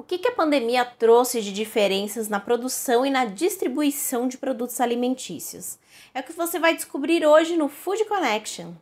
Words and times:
O 0.00 0.02
que, 0.02 0.16
que 0.16 0.28
a 0.28 0.32
pandemia 0.32 0.82
trouxe 0.82 1.42
de 1.42 1.52
diferenças 1.52 2.26
na 2.26 2.40
produção 2.40 3.04
e 3.04 3.10
na 3.10 3.26
distribuição 3.26 4.26
de 4.26 4.38
produtos 4.38 4.80
alimentícios? 4.80 5.78
É 6.14 6.20
o 6.20 6.22
que 6.22 6.32
você 6.32 6.58
vai 6.58 6.74
descobrir 6.74 7.26
hoje 7.26 7.54
no 7.54 7.68
Food 7.68 8.06
Connection. 8.06 8.72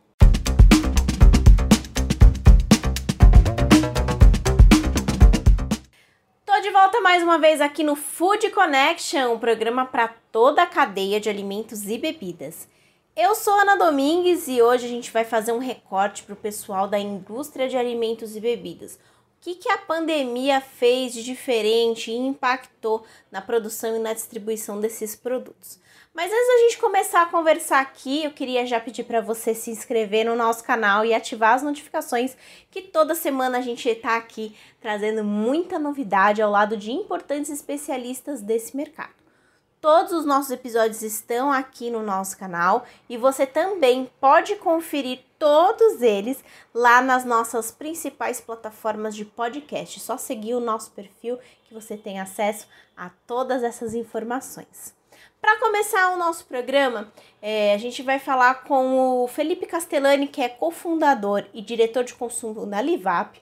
Tô 6.45 6.61
de 6.61 6.71
volta 6.71 7.01
mais 7.01 7.21
uma 7.21 7.37
vez 7.37 7.59
aqui 7.59 7.83
no 7.83 7.97
Food 7.97 8.49
Connection, 8.51 9.33
um 9.33 9.39
programa 9.39 9.85
para 9.85 10.07
toda 10.31 10.63
a 10.63 10.67
cadeia 10.67 11.19
de 11.19 11.29
alimentos 11.29 11.85
e 11.89 11.97
bebidas. 11.97 12.65
Eu 13.13 13.35
sou 13.35 13.55
Ana 13.55 13.75
Domingues 13.75 14.47
e 14.47 14.61
hoje 14.61 14.85
a 14.85 14.89
gente 14.89 15.11
vai 15.11 15.25
fazer 15.25 15.51
um 15.51 15.59
recorte 15.59 16.23
para 16.23 16.31
o 16.31 16.37
pessoal 16.37 16.87
da 16.87 16.97
indústria 16.97 17.67
de 17.67 17.75
alimentos 17.75 18.37
e 18.37 18.39
bebidas 18.39 18.97
o 19.39 19.41
que, 19.41 19.55
que 19.55 19.69
a 19.69 19.77
pandemia 19.77 20.59
fez 20.59 21.13
de 21.13 21.23
diferente 21.23 22.11
e 22.11 22.17
impactou 22.17 23.05
na 23.31 23.41
produção 23.41 23.95
e 23.95 23.99
na 23.99 24.11
distribuição 24.11 24.81
desses 24.81 25.15
produtos? 25.15 25.79
Mas 26.13 26.29
antes 26.29 26.47
da 26.47 26.57
gente 26.63 26.77
começar 26.77 27.21
a 27.21 27.25
conversar 27.27 27.79
aqui, 27.79 28.25
eu 28.25 28.31
queria 28.31 28.65
já 28.65 28.81
pedir 28.81 29.05
para 29.05 29.21
você 29.21 29.55
se 29.55 29.71
inscrever 29.71 30.25
no 30.25 30.35
nosso 30.35 30.61
canal 30.65 31.05
e 31.05 31.13
ativar 31.13 31.53
as 31.53 31.63
notificações, 31.63 32.35
que 32.69 32.81
toda 32.81 33.15
semana 33.15 33.59
a 33.59 33.61
gente 33.61 33.87
está 33.87 34.17
aqui 34.17 34.53
trazendo 34.81 35.23
muita 35.23 35.79
novidade 35.79 36.41
ao 36.41 36.51
lado 36.51 36.75
de 36.75 36.91
importantes 36.91 37.49
especialistas 37.49 38.41
desse 38.41 38.75
mercado. 38.75 39.13
Todos 39.79 40.11
os 40.11 40.25
nossos 40.25 40.51
episódios 40.51 41.01
estão 41.01 41.49
aqui 41.49 41.89
no 41.89 42.03
nosso 42.03 42.37
canal 42.37 42.85
e 43.07 43.15
você 43.15 43.45
também 43.45 44.11
pode 44.19 44.57
conferir 44.57 45.28
todos 45.39 46.01
eles 46.01 46.43
lá 46.73 47.01
nas 47.01 47.23
nossas 47.23 47.71
principais 47.71 48.41
plataformas 48.41 49.15
de 49.15 49.23
podcast. 49.23 49.99
Só 50.01 50.17
seguir 50.17 50.53
o 50.53 50.59
nosso 50.59 50.91
perfil 50.91 51.39
que 51.63 51.73
você 51.73 51.95
tem 51.95 52.19
acesso 52.19 52.67
a 52.95 53.09
todas 53.25 53.63
essas 53.63 53.95
informações. 53.95 54.93
Para 55.41 55.57
começar 55.57 56.11
o 56.11 56.17
nosso 56.17 56.45
programa, 56.45 57.11
é, 57.41 57.73
a 57.73 57.77
gente 57.77 58.03
vai 58.03 58.19
falar 58.19 58.65
com 58.65 59.23
o 59.23 59.27
Felipe 59.27 59.65
Castellani, 59.65 60.27
que 60.27 60.41
é 60.41 60.49
cofundador 60.49 61.45
e 61.53 61.61
diretor 61.61 62.03
de 62.03 62.13
consumo 62.13 62.65
da 62.65 62.81
Livap. 62.81 63.41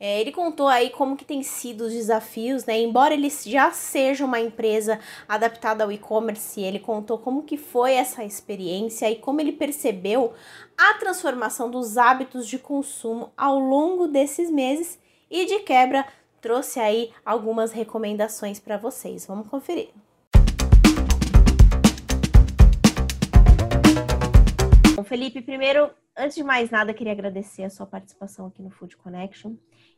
É, 0.00 0.20
ele 0.20 0.32
contou 0.32 0.68
aí 0.68 0.90
como 0.90 1.16
que 1.16 1.24
tem 1.24 1.42
sido 1.42 1.82
os 1.82 1.92
desafios, 1.92 2.64
né? 2.64 2.78
Embora 2.80 3.14
ele 3.14 3.28
já 3.30 3.70
seja 3.70 4.24
uma 4.24 4.40
empresa 4.40 4.98
adaptada 5.28 5.84
ao 5.84 5.92
e-commerce, 5.92 6.60
ele 6.60 6.78
contou 6.78 7.18
como 7.18 7.42
que 7.42 7.56
foi 7.56 7.94
essa 7.94 8.24
experiência 8.24 9.10
e 9.10 9.16
como 9.16 9.40
ele 9.40 9.52
percebeu 9.52 10.32
a 10.76 10.94
transformação 10.94 11.70
dos 11.70 11.98
hábitos 11.98 12.46
de 12.46 12.58
consumo 12.58 13.32
ao 13.36 13.58
longo 13.58 14.06
desses 14.06 14.50
meses 14.50 14.98
e 15.30 15.44
de 15.44 15.60
quebra 15.60 16.06
trouxe 16.40 16.78
aí 16.80 17.10
algumas 17.24 17.72
recomendações 17.72 18.60
para 18.60 18.76
vocês. 18.76 19.26
Vamos 19.26 19.48
conferir. 19.48 19.90
Bom, 24.94 25.04
Felipe, 25.04 25.42
primeiro, 25.42 25.90
antes 26.18 26.36
de 26.36 26.42
mais 26.42 26.70
nada, 26.70 26.92
queria 26.92 27.12
agradecer 27.12 27.62
a 27.62 27.70
sua 27.70 27.86
participação 27.86 28.46
aqui 28.46 28.60
no 28.60 28.70
Food 28.70 28.96
Connection. 28.96 29.54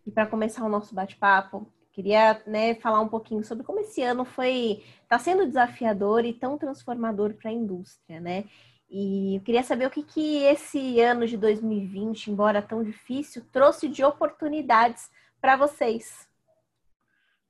E 0.07 0.11
para 0.11 0.27
começar 0.27 0.65
o 0.65 0.69
nosso 0.69 0.95
bate-papo, 0.95 1.73
queria 1.93 2.41
né, 2.47 2.75
falar 2.77 3.01
um 3.01 3.09
pouquinho 3.09 3.43
sobre 3.43 3.65
como 3.65 3.81
esse 3.81 4.03
ano 4.03 4.25
foi 4.25 4.83
está 5.03 5.19
sendo 5.19 5.47
desafiador 5.47 6.25
e 6.25 6.33
tão 6.33 6.57
transformador 6.57 7.35
para 7.35 7.51
a 7.51 7.55
indústria, 7.55 8.21
né? 8.21 8.45
E 8.89 9.37
eu 9.37 9.41
queria 9.43 9.63
saber 9.63 9.87
o 9.87 9.91
que, 9.91 10.03
que 10.03 10.43
esse 10.45 11.01
ano 11.01 11.27
de 11.27 11.37
2020, 11.37 12.31
embora 12.31 12.61
tão 12.61 12.83
difícil, 12.83 13.45
trouxe 13.53 13.89
de 13.89 14.03
oportunidades 14.03 15.09
para 15.41 15.57
vocês. 15.57 16.29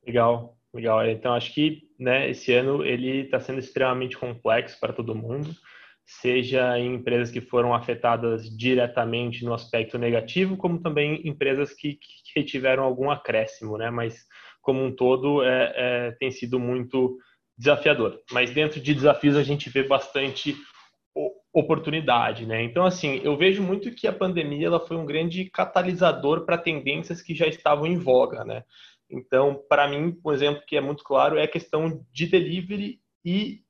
Legal, 0.05 0.55
legal. 0.73 1.03
Então 1.07 1.33
acho 1.33 1.53
que 1.53 1.89
né, 1.99 2.29
esse 2.29 2.53
ano 2.53 2.85
ele 2.85 3.21
está 3.21 3.39
sendo 3.39 3.59
extremamente 3.59 4.17
complexo 4.17 4.79
para 4.79 4.93
todo 4.93 5.15
mundo 5.15 5.55
seja 6.19 6.77
em 6.77 6.95
empresas 6.95 7.31
que 7.31 7.39
foram 7.39 7.73
afetadas 7.73 8.49
diretamente 8.49 9.45
no 9.45 9.53
aspecto 9.53 9.97
negativo, 9.97 10.57
como 10.57 10.81
também 10.81 11.25
empresas 11.25 11.73
que, 11.73 11.97
que 12.33 12.43
tiveram 12.43 12.83
algum 12.83 13.09
acréscimo, 13.09 13.77
né? 13.77 13.89
Mas 13.89 14.25
como 14.61 14.83
um 14.83 14.93
todo 14.93 15.43
é, 15.43 15.73
é, 15.75 16.11
tem 16.19 16.29
sido 16.29 16.59
muito 16.59 17.17
desafiador. 17.57 18.19
Mas 18.31 18.51
dentro 18.51 18.81
de 18.81 18.93
desafios 18.93 19.37
a 19.37 19.43
gente 19.43 19.69
vê 19.69 19.83
bastante 19.83 20.55
oportunidade, 21.53 22.45
né? 22.45 22.61
Então 22.63 22.85
assim, 22.85 23.21
eu 23.23 23.37
vejo 23.37 23.63
muito 23.63 23.91
que 23.91 24.07
a 24.07 24.13
pandemia 24.13 24.67
ela 24.67 24.85
foi 24.85 24.97
um 24.97 25.05
grande 25.05 25.45
catalisador 25.49 26.45
para 26.45 26.57
tendências 26.57 27.21
que 27.21 27.33
já 27.33 27.47
estavam 27.47 27.85
em 27.85 27.97
voga, 27.97 28.43
né? 28.43 28.63
Então, 29.09 29.61
para 29.69 29.87
mim, 29.87 30.17
um 30.25 30.31
exemplo 30.31 30.63
que 30.65 30.77
é 30.77 30.81
muito 30.81 31.03
claro 31.03 31.37
é 31.37 31.43
a 31.43 31.47
questão 31.47 32.05
de 32.11 32.27
delivery 32.27 32.99
e 33.25 33.61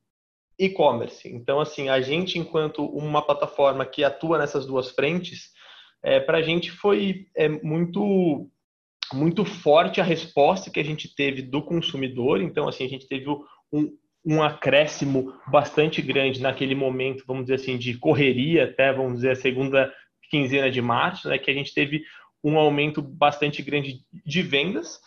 e-commerce. 0.64 1.28
Então, 1.28 1.60
assim, 1.60 1.88
a 1.88 2.00
gente, 2.00 2.38
enquanto 2.38 2.84
uma 2.84 3.20
plataforma 3.20 3.84
que 3.84 4.04
atua 4.04 4.38
nessas 4.38 4.66
duas 4.66 4.90
frentes, 4.90 5.50
é, 6.02 6.20
para 6.20 6.38
a 6.38 6.42
gente 6.42 6.70
foi 6.70 7.26
é, 7.36 7.48
muito 7.48 8.48
muito 9.12 9.44
forte 9.44 10.00
a 10.00 10.04
resposta 10.04 10.70
que 10.70 10.80
a 10.80 10.84
gente 10.84 11.14
teve 11.14 11.42
do 11.42 11.62
consumidor. 11.62 12.40
Então, 12.40 12.66
assim, 12.66 12.86
a 12.86 12.88
gente 12.88 13.06
teve 13.06 13.26
um, 13.70 13.92
um 14.24 14.42
acréscimo 14.42 15.34
bastante 15.48 16.00
grande 16.00 16.40
naquele 16.40 16.74
momento, 16.74 17.24
vamos 17.26 17.44
dizer 17.44 17.56
assim, 17.56 17.76
de 17.76 17.98
correria, 17.98 18.64
até, 18.64 18.90
vamos 18.90 19.16
dizer, 19.16 19.32
a 19.32 19.36
segunda 19.36 19.92
quinzena 20.30 20.70
de 20.70 20.80
março, 20.80 21.28
né, 21.28 21.36
que 21.36 21.50
a 21.50 21.54
gente 21.54 21.74
teve 21.74 22.04
um 22.42 22.56
aumento 22.56 23.02
bastante 23.02 23.60
grande 23.62 24.00
de 24.24 24.42
vendas. 24.42 24.98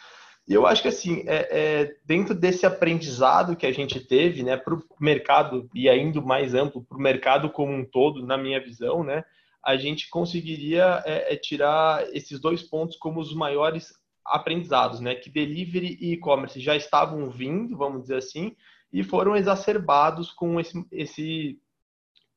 E 0.48 0.54
eu 0.54 0.68
acho 0.68 0.84
que 0.84 0.88
assim, 0.88 1.24
é, 1.26 1.48
é, 1.50 1.96
dentro 2.06 2.36
desse 2.36 2.66
aprendizado 2.66 3.56
que 3.56 3.66
a 3.66 3.72
gente 3.72 4.00
teve, 4.00 4.44
né, 4.44 4.56
para 4.56 4.76
o 4.76 4.84
mercado 5.00 5.68
e 5.74 5.90
ainda 5.90 6.22
mais 6.22 6.54
amplo, 6.54 6.84
para 6.84 6.98
o 6.98 7.02
mercado 7.02 7.50
como 7.50 7.74
um 7.74 7.84
todo, 7.84 8.26
na 8.26 8.38
minha 8.38 8.60
visão, 8.60 9.04
né, 9.04 9.24
a 9.64 9.76
gente 9.76 10.08
conseguiria 10.10 11.02
é, 11.06 11.34
é, 11.34 11.36
tirar 11.36 12.08
esses 12.14 12.40
dois 12.40 12.62
pontos 12.62 12.96
como 12.96 13.20
os 13.20 13.34
maiores 13.34 13.92
aprendizados, 14.24 15.00
né, 15.00 15.16
que 15.16 15.32
delivery 15.32 15.98
e 16.00 16.14
e-commerce 16.14 16.60
já 16.60 16.76
estavam 16.76 17.30
vindo, 17.32 17.76
vamos 17.76 18.04
dizer 18.04 18.18
assim, 18.18 18.56
e 18.94 19.04
foram 19.04 19.36
exacerbados 19.36 20.32
com 20.32 20.60
esse, 20.60 20.86
esse 20.92 21.60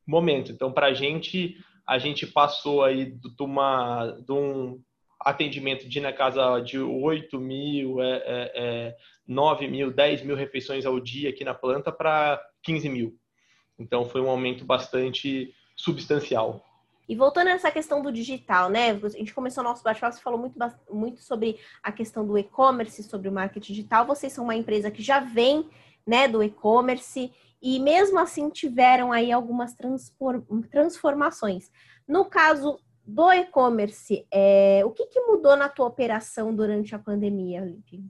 momento. 0.06 0.50
Então, 0.50 0.72
para 0.72 0.86
a 0.86 0.94
gente, 0.94 1.56
a 1.86 1.98
gente 1.98 2.26
passou 2.26 2.82
aí 2.82 3.12
de, 3.12 3.42
uma, 3.42 4.10
de 4.12 4.32
um 4.32 4.82
atendimento 5.20 5.88
de 5.88 6.00
na 6.00 6.12
casa 6.12 6.60
de 6.60 6.78
8 6.78 7.38
mil, 7.40 8.00
é, 8.00 8.16
é, 8.16 8.52
é, 8.54 8.96
9 9.26 9.68
mil, 9.68 9.90
10 9.90 10.22
mil 10.22 10.36
refeições 10.36 10.86
ao 10.86 11.00
dia 11.00 11.30
aqui 11.30 11.44
na 11.44 11.54
planta 11.54 11.90
para 11.90 12.40
15 12.62 12.88
mil. 12.88 13.18
Então 13.78 14.08
foi 14.08 14.20
um 14.20 14.28
aumento 14.28 14.64
bastante 14.64 15.54
substancial. 15.76 16.64
E 17.08 17.16
voltando 17.16 17.46
nessa 17.46 17.70
questão 17.70 18.02
do 18.02 18.12
digital, 18.12 18.68
né? 18.68 18.90
A 18.90 19.08
gente 19.08 19.32
começou 19.32 19.64
o 19.64 19.66
nosso 19.66 19.82
bate-papo, 19.82 20.14
você 20.14 20.20
falou 20.20 20.38
muito, 20.38 20.58
muito 20.90 21.22
sobre 21.22 21.58
a 21.82 21.90
questão 21.90 22.26
do 22.26 22.36
e-commerce, 22.36 23.02
sobre 23.02 23.28
o 23.28 23.32
marketing 23.32 23.72
digital. 23.72 24.06
Vocês 24.06 24.32
são 24.32 24.44
uma 24.44 24.54
empresa 24.54 24.90
que 24.90 25.02
já 25.02 25.18
vem 25.20 25.68
né, 26.06 26.28
do 26.28 26.42
e-commerce 26.42 27.32
e 27.62 27.80
mesmo 27.80 28.18
assim 28.18 28.50
tiveram 28.50 29.10
aí 29.10 29.32
algumas 29.32 29.74
transformações. 30.70 31.70
No 32.06 32.26
caso 32.26 32.78
do 33.08 33.32
e-commerce, 33.32 34.26
é, 34.30 34.82
o 34.84 34.90
que, 34.90 35.06
que, 35.06 35.18
mudou 35.22 35.56
na 35.56 35.68
tua 35.68 35.86
operação 35.86 36.54
durante 36.54 36.94
a 36.94 36.98
pandemia, 36.98 37.62
Lipe? 37.62 38.04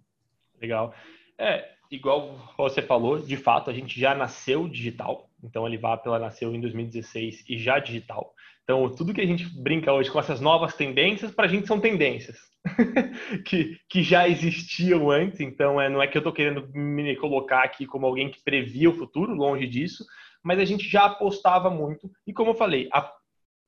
Legal. 0.60 0.92
É, 1.38 1.68
igual 1.88 2.36
você 2.56 2.82
falou, 2.82 3.20
de 3.20 3.36
fato, 3.36 3.70
a 3.70 3.72
gente 3.72 3.98
já 3.98 4.12
nasceu 4.12 4.68
digital. 4.68 5.30
Então, 5.42 5.64
a 5.64 5.68
Livap 5.68 6.04
ela 6.04 6.18
nasceu 6.18 6.52
em 6.52 6.60
2016 6.60 7.44
e 7.48 7.56
já 7.56 7.78
digital. 7.78 8.34
Então, 8.64 8.90
tudo 8.90 9.14
que 9.14 9.20
a 9.20 9.26
gente 9.26 9.46
brinca 9.62 9.92
hoje 9.92 10.10
com 10.10 10.18
essas 10.18 10.40
novas 10.40 10.74
tendências, 10.74 11.30
para 11.30 11.44
a 11.44 11.48
gente 11.48 11.68
são 11.68 11.78
tendências 11.78 12.36
que, 13.46 13.78
que 13.88 14.02
já 14.02 14.28
existiam 14.28 15.08
antes. 15.10 15.38
Então, 15.38 15.80
é, 15.80 15.88
não 15.88 16.02
é 16.02 16.08
que 16.08 16.18
eu 16.18 16.20
estou 16.20 16.32
querendo 16.32 16.68
me 16.74 17.14
colocar 17.14 17.62
aqui 17.62 17.86
como 17.86 18.04
alguém 18.04 18.28
que 18.28 18.42
previa 18.42 18.90
o 18.90 18.96
futuro, 18.96 19.32
longe 19.32 19.64
disso, 19.68 20.04
mas 20.42 20.58
a 20.58 20.64
gente 20.64 20.88
já 20.88 21.04
apostava 21.04 21.70
muito. 21.70 22.10
E 22.26 22.32
como 22.32 22.50
eu 22.50 22.54
falei, 22.54 22.88
a 22.92 23.12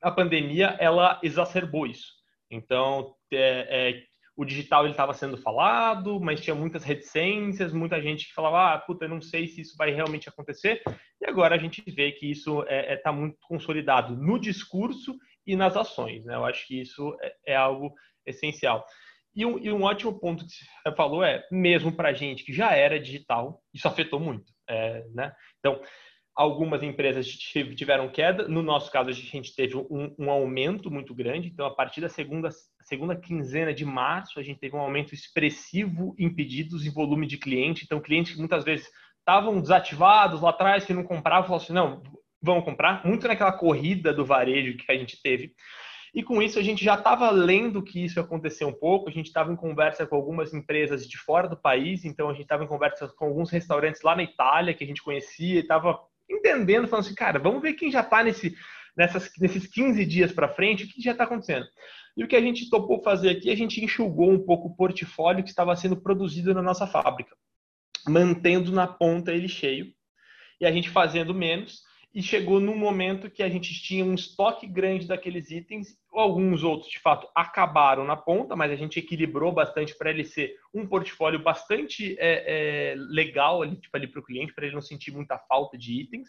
a 0.01 0.11
pandemia 0.11 0.75
ela 0.79 1.19
exacerbou 1.23 1.85
isso. 1.85 2.13
Então, 2.49 3.15
é, 3.31 3.89
é, 3.89 4.03
o 4.35 4.43
digital 4.43 4.87
estava 4.87 5.13
sendo 5.13 5.37
falado, 5.37 6.19
mas 6.19 6.41
tinha 6.41 6.55
muitas 6.55 6.83
reticências, 6.83 7.71
muita 7.71 8.01
gente 8.01 8.27
que 8.27 8.33
falava, 8.33 8.73
ah, 8.73 8.77
puta, 8.79 9.05
eu 9.05 9.09
não 9.09 9.21
sei 9.21 9.47
se 9.47 9.61
isso 9.61 9.75
vai 9.77 9.91
realmente 9.91 10.27
acontecer. 10.27 10.81
E 11.21 11.25
agora 11.25 11.55
a 11.55 11.57
gente 11.57 11.83
vê 11.91 12.11
que 12.11 12.29
isso 12.29 12.61
está 12.63 12.73
é, 12.73 12.93
é 12.93 12.97
tá 12.97 13.11
muito 13.11 13.37
consolidado 13.41 14.15
no 14.15 14.39
discurso 14.39 15.15
e 15.45 15.55
nas 15.55 15.77
ações. 15.77 16.25
Né? 16.25 16.35
Eu 16.35 16.45
acho 16.45 16.67
que 16.67 16.81
isso 16.81 17.15
é, 17.21 17.53
é 17.53 17.55
algo 17.55 17.93
essencial. 18.25 18.85
E 19.33 19.45
um, 19.45 19.57
e 19.59 19.71
um, 19.71 19.83
ótimo 19.83 20.19
ponto 20.19 20.45
que 20.45 20.51
você 20.51 20.95
falou 20.95 21.23
é, 21.23 21.45
mesmo 21.49 21.95
para 21.95 22.09
a 22.09 22.13
gente 22.13 22.43
que 22.43 22.51
já 22.51 22.73
era 22.73 22.99
digital, 22.99 23.61
isso 23.73 23.87
afetou 23.87 24.19
muito. 24.19 24.51
É, 24.67 25.05
né? 25.13 25.33
Então, 25.59 25.81
Algumas 26.35 26.81
empresas 26.81 27.27
tiveram 27.27 28.09
queda, 28.09 28.47
no 28.47 28.63
nosso 28.63 28.89
caso 28.89 29.09
a 29.09 29.13
gente 29.13 29.53
teve 29.53 29.75
um, 29.75 30.15
um, 30.17 30.31
aumento 30.31 30.89
muito 30.89 31.13
grande, 31.13 31.49
então 31.49 31.65
a 31.65 31.75
partir 31.75 31.99
da 31.99 32.07
segunda 32.07 32.49
segunda 32.83 33.15
quinzena 33.15 33.73
de 33.73 33.85
março, 33.85 34.39
a 34.39 34.43
gente 34.43 34.59
teve 34.59 34.75
um 34.75 34.79
aumento 34.79 35.13
expressivo 35.13 36.15
em 36.17 36.33
pedidos 36.33 36.85
e 36.85 36.89
volume 36.89 37.27
de 37.27 37.37
cliente. 37.37 37.83
Então, 37.85 38.01
clientes 38.01 38.33
que 38.33 38.39
muitas 38.39 38.63
vezes 38.63 38.89
estavam 39.19 39.61
desativados 39.61 40.41
lá 40.41 40.49
atrás, 40.49 40.83
que 40.83 40.93
não 40.93 41.03
compravam, 41.03 41.43
falaram 41.43 41.63
assim, 41.63 41.73
não, 41.73 42.03
vão 42.41 42.61
comprar. 42.61 43.05
Muito 43.05 43.27
naquela 43.27 43.51
corrida 43.51 44.13
do 44.13 44.25
varejo 44.25 44.75
que 44.77 44.91
a 44.91 44.97
gente 44.97 45.21
teve. 45.21 45.53
E 46.13 46.21
com 46.21 46.41
isso 46.41 46.59
a 46.59 46.61
gente 46.61 46.83
já 46.83 46.95
estava 46.95 47.29
lendo 47.31 47.81
que 47.81 48.03
isso 48.03 48.19
ia 48.19 48.23
acontecer 48.23 48.65
um 48.65 48.73
pouco, 48.73 49.07
a 49.07 49.11
gente 49.11 49.27
estava 49.27 49.53
em 49.53 49.55
conversa 49.55 50.05
com 50.05 50.15
algumas 50.15 50.53
empresas 50.53 51.07
de 51.07 51.17
fora 51.17 51.47
do 51.47 51.55
país, 51.55 52.03
então 52.03 52.27
a 52.27 52.33
gente 52.33 52.43
estava 52.43 52.65
em 52.65 52.67
conversa 52.67 53.07
com 53.07 53.25
alguns 53.25 53.49
restaurantes 53.49 54.01
lá 54.01 54.13
na 54.13 54.23
Itália 54.23 54.73
que 54.73 54.83
a 54.83 54.87
gente 54.87 55.01
conhecia 55.01 55.55
e 55.55 55.59
estava 55.59 55.97
entendendo, 56.31 56.87
falando 56.87 57.05
assim, 57.05 57.15
cara, 57.15 57.39
vamos 57.39 57.61
ver 57.61 57.73
quem 57.73 57.91
já 57.91 58.01
está 58.01 58.23
nesse, 58.23 58.55
nesses 59.39 59.67
15 59.67 60.05
dias 60.05 60.31
para 60.31 60.53
frente, 60.53 60.83
o 60.83 60.87
que 60.87 61.01
já 61.01 61.11
está 61.11 61.23
acontecendo. 61.23 61.65
E 62.15 62.23
o 62.23 62.27
que 62.27 62.35
a 62.35 62.41
gente 62.41 62.69
topou 62.69 63.01
fazer 63.01 63.29
aqui, 63.29 63.49
a 63.49 63.55
gente 63.55 63.83
enxugou 63.83 64.31
um 64.31 64.45
pouco 64.45 64.67
o 64.67 64.75
portfólio 64.75 65.43
que 65.43 65.49
estava 65.49 65.75
sendo 65.75 65.95
produzido 65.95 66.53
na 66.53 66.61
nossa 66.61 66.85
fábrica, 66.85 67.35
mantendo 68.07 68.71
na 68.71 68.87
ponta 68.87 69.31
ele 69.31 69.47
cheio, 69.47 69.93
e 70.59 70.65
a 70.65 70.71
gente 70.71 70.89
fazendo 70.89 71.33
menos, 71.33 71.81
e 72.13 72.21
chegou 72.21 72.59
num 72.59 72.75
momento 72.75 73.29
que 73.29 73.41
a 73.41 73.49
gente 73.49 73.73
tinha 73.81 74.03
um 74.03 74.13
estoque 74.13 74.67
grande 74.67 75.07
daqueles 75.07 75.49
itens, 75.49 75.97
alguns 76.11 76.61
outros 76.61 76.91
de 76.91 76.99
fato 76.99 77.27
acabaram 77.33 78.03
na 78.03 78.17
ponta, 78.17 78.55
mas 78.55 78.71
a 78.71 78.75
gente 78.75 78.99
equilibrou 78.99 79.51
bastante 79.51 79.97
para 79.97 80.09
ele 80.09 80.25
ser 80.25 80.53
um 80.73 80.85
portfólio 80.85 81.41
bastante 81.41 82.17
é, 82.19 82.91
é, 82.91 82.95
legal 82.95 83.61
ali, 83.61 83.77
tipo, 83.77 83.91
para 83.91 84.19
o 84.19 84.23
cliente, 84.23 84.53
para 84.53 84.65
ele 84.65 84.75
não 84.75 84.81
sentir 84.81 85.11
muita 85.11 85.37
falta 85.37 85.77
de 85.77 86.01
itens. 86.01 86.27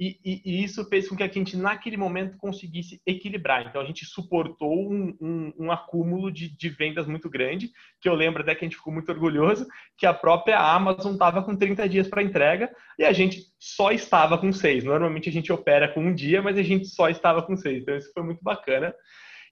E, 0.00 0.18
e, 0.24 0.42
e, 0.46 0.64
isso 0.64 0.82
fez 0.88 1.06
com 1.06 1.14
que 1.14 1.22
a 1.22 1.28
gente, 1.28 1.58
naquele 1.58 1.98
momento, 1.98 2.38
conseguisse 2.38 3.02
equilibrar. 3.04 3.66
Então, 3.66 3.82
a 3.82 3.84
gente 3.84 4.06
suportou 4.06 4.90
um, 4.90 5.14
um, 5.20 5.52
um 5.58 5.70
acúmulo 5.70 6.32
de, 6.32 6.48
de, 6.48 6.70
vendas 6.70 7.06
muito 7.06 7.28
grande, 7.28 7.70
que 8.00 8.08
eu 8.08 8.14
lembro 8.14 8.40
até 8.40 8.54
que 8.54 8.64
a 8.64 8.66
gente 8.66 8.78
ficou 8.78 8.94
muito 8.94 9.12
orgulhoso, 9.12 9.66
que 9.98 10.06
a 10.06 10.14
própria 10.14 10.58
Amazon 10.58 11.12
estava 11.12 11.42
com 11.42 11.54
30 11.54 11.86
dias 11.86 12.08
para 12.08 12.22
entrega 12.22 12.74
e 12.98 13.04
a 13.04 13.12
gente 13.12 13.42
só 13.58 13.90
estava 13.90 14.38
com 14.38 14.50
seis. 14.50 14.84
Normalmente 14.84 15.28
a 15.28 15.32
gente 15.32 15.52
opera 15.52 15.86
com 15.86 16.00
um 16.00 16.14
dia, 16.14 16.40
mas 16.40 16.56
a 16.56 16.62
gente 16.62 16.86
só 16.86 17.10
estava 17.10 17.42
com 17.42 17.54
seis. 17.54 17.82
Então, 17.82 17.94
isso 17.94 18.10
foi 18.14 18.22
muito 18.22 18.42
bacana. 18.42 18.94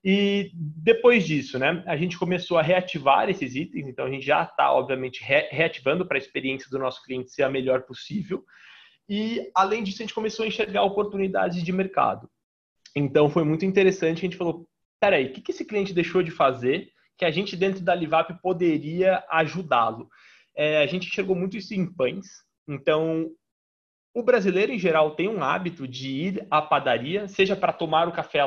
E 0.02 0.50
depois 0.54 1.26
disso, 1.26 1.58
né, 1.58 1.82
a 1.86 1.94
gente 1.94 2.18
começou 2.18 2.56
a 2.56 2.62
reativar 2.62 3.28
esses 3.28 3.54
itens, 3.54 3.86
então 3.86 4.06
a 4.06 4.10
gente 4.10 4.24
já 4.24 4.44
está, 4.44 4.72
obviamente, 4.72 5.22
re 5.22 5.46
reativando 5.50 6.06
para 6.06 6.16
a 6.16 6.20
experiência 6.20 6.70
do 6.70 6.78
nosso 6.78 7.02
cliente 7.02 7.30
ser 7.30 7.42
a 7.42 7.50
melhor 7.50 7.82
possível. 7.82 8.42
E, 9.08 9.50
além 9.54 9.82
disso, 9.82 10.02
a 10.02 10.04
gente 10.04 10.14
começou 10.14 10.44
a 10.44 10.48
enxergar 10.48 10.82
oportunidades 10.82 11.62
de 11.62 11.72
mercado. 11.72 12.28
Então, 12.94 13.30
foi 13.30 13.44
muito 13.44 13.64
interessante. 13.64 14.18
A 14.18 14.20
gente 14.22 14.36
falou: 14.36 14.68
peraí, 15.00 15.26
o 15.26 15.32
que, 15.32 15.40
que 15.40 15.50
esse 15.50 15.64
cliente 15.64 15.94
deixou 15.94 16.22
de 16.22 16.30
fazer 16.30 16.90
que 17.16 17.24
a 17.24 17.30
gente, 17.30 17.56
dentro 17.56 17.82
da 17.82 17.94
Livap, 17.94 18.32
poderia 18.42 19.24
ajudá-lo? 19.30 20.08
É, 20.56 20.82
a 20.82 20.86
gente 20.86 21.08
enxergou 21.08 21.34
muito 21.34 21.56
isso 21.56 21.74
em 21.74 21.86
pães. 21.86 22.26
Então, 22.68 23.30
o 24.14 24.22
brasileiro, 24.22 24.72
em 24.72 24.78
geral, 24.78 25.14
tem 25.14 25.28
um 25.28 25.42
hábito 25.42 25.86
de 25.86 26.08
ir 26.08 26.46
à 26.50 26.60
padaria, 26.60 27.28
seja 27.28 27.54
para 27.54 27.72
tomar 27.72 28.08
o 28.08 28.12
café 28.12 28.40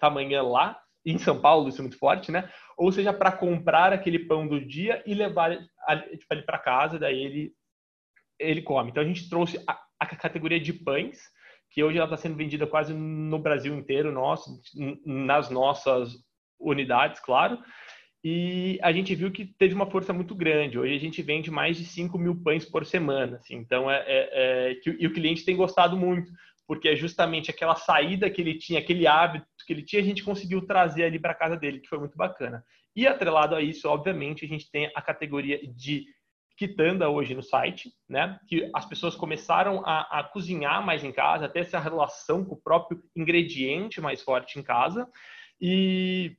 da 0.00 0.10
manhã 0.10 0.42
lá, 0.42 0.80
em 1.04 1.18
São 1.18 1.40
Paulo, 1.40 1.68
isso 1.68 1.80
é 1.80 1.82
muito 1.82 1.98
forte, 1.98 2.30
né? 2.30 2.48
Ou 2.76 2.90
seja, 2.92 3.12
para 3.12 3.32
comprar 3.32 3.92
aquele 3.92 4.20
pão 4.20 4.46
do 4.46 4.64
dia 4.64 5.02
e 5.04 5.14
levar 5.14 5.56
tipo, 5.56 6.26
ele 6.32 6.42
para 6.42 6.58
casa, 6.58 6.98
daí 6.98 7.20
ele, 7.22 7.52
ele 8.38 8.62
come. 8.62 8.90
Então, 8.90 9.02
a 9.02 9.06
gente 9.06 9.28
trouxe 9.28 9.62
a 10.02 10.16
categoria 10.16 10.60
de 10.60 10.72
pães, 10.72 11.20
que 11.70 11.82
hoje 11.82 11.96
ela 11.96 12.06
está 12.06 12.16
sendo 12.16 12.36
vendida 12.36 12.66
quase 12.66 12.92
no 12.92 13.38
Brasil 13.38 13.74
inteiro, 13.74 14.12
nosso, 14.12 14.60
nas 15.04 15.50
nossas 15.50 16.12
unidades, 16.60 17.20
claro. 17.20 17.58
E 18.24 18.78
a 18.82 18.92
gente 18.92 19.14
viu 19.14 19.32
que 19.32 19.44
teve 19.44 19.74
uma 19.74 19.90
força 19.90 20.12
muito 20.12 20.34
grande. 20.34 20.78
Hoje 20.78 20.94
a 20.94 20.98
gente 20.98 21.22
vende 21.22 21.50
mais 21.50 21.76
de 21.76 21.84
5 21.84 22.16
mil 22.18 22.40
pães 22.40 22.64
por 22.64 22.84
semana. 22.84 23.38
Assim. 23.38 23.56
Então, 23.56 23.90
é, 23.90 24.04
é, 24.06 24.30
é, 24.32 24.80
e 24.98 25.06
o 25.06 25.12
cliente 25.12 25.44
tem 25.44 25.56
gostado 25.56 25.96
muito, 25.96 26.30
porque 26.66 26.88
é 26.88 26.94
justamente 26.94 27.50
aquela 27.50 27.74
saída 27.74 28.30
que 28.30 28.40
ele 28.40 28.54
tinha, 28.54 28.78
aquele 28.78 29.06
hábito 29.06 29.46
que 29.66 29.72
ele 29.72 29.82
tinha, 29.82 30.00
a 30.00 30.04
gente 30.04 30.22
conseguiu 30.22 30.64
trazer 30.64 31.04
ali 31.04 31.18
para 31.18 31.34
casa 31.34 31.56
dele, 31.56 31.80
que 31.80 31.88
foi 31.88 31.98
muito 31.98 32.16
bacana. 32.16 32.64
E 32.94 33.06
atrelado 33.06 33.56
a 33.56 33.62
isso, 33.62 33.88
obviamente, 33.88 34.44
a 34.44 34.48
gente 34.48 34.70
tem 34.70 34.90
a 34.94 35.02
categoria 35.02 35.58
de 35.74 36.04
quitanda 36.56 37.08
hoje 37.08 37.34
no 37.34 37.42
site, 37.42 37.92
né? 38.08 38.38
Que 38.46 38.70
as 38.74 38.86
pessoas 38.86 39.14
começaram 39.14 39.82
a, 39.84 40.20
a, 40.20 40.24
cozinhar 40.24 40.84
mais 40.84 41.02
em 41.04 41.12
casa, 41.12 41.46
até 41.46 41.60
essa 41.60 41.78
relação 41.78 42.44
com 42.44 42.54
o 42.54 42.60
próprio 42.60 43.02
ingrediente 43.16 44.00
mais 44.00 44.22
forte 44.22 44.58
em 44.58 44.62
casa. 44.62 45.08
E 45.60 46.36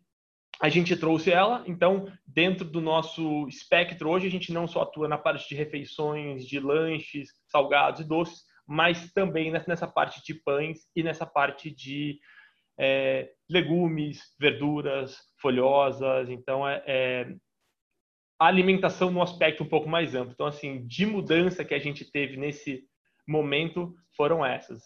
a 0.62 0.69
gente 0.69 0.95
trouxe 0.95 1.31
ela, 1.31 1.63
então, 1.65 2.12
dentro 2.25 2.65
do 2.65 2.80
nosso 2.80 3.48
espectro, 3.48 4.10
hoje 4.10 4.27
a 4.27 4.31
gente 4.31 4.54
não 4.54 4.68
só 4.68 4.83
atua 4.83 5.07
na 5.07 5.18
parte 5.18 5.50
de 5.50 5.56
refeições, 5.56 6.45
de 6.45 6.60
lanches, 6.60 7.30
salgados 7.48 8.01
e 8.01 8.07
doces, 8.07 8.44
mas 8.68 9.12
também 9.12 9.51
nessa 9.51 9.88
parte 9.88 10.24
de 10.24 10.33
pães 10.33 10.80
e 10.95 11.04
nessa 11.04 11.25
parte 11.25 11.69
de 11.69 12.19
é, 12.80 13.30
legumes, 13.50 14.21
verduras, 14.39 15.18
folhosas. 15.42 16.30
Então, 16.30 16.68
é, 16.68 16.83
é 16.86 17.36
a 18.44 18.48
alimentação 18.48 19.10
num 19.10 19.22
aspecto 19.22 19.63
um 19.63 19.68
pouco 19.68 19.88
mais 19.88 20.13
amplo. 20.13 20.34
Então, 20.34 20.45
assim, 20.45 20.86
de 20.86 21.06
mudança 21.06 21.63
que 21.63 21.74
a 21.74 21.80
gente 21.80 22.04
teve 22.04 22.38
nesse 22.38 22.84
momento 23.28 23.95
foram 24.16 24.45
essas. 24.45 24.81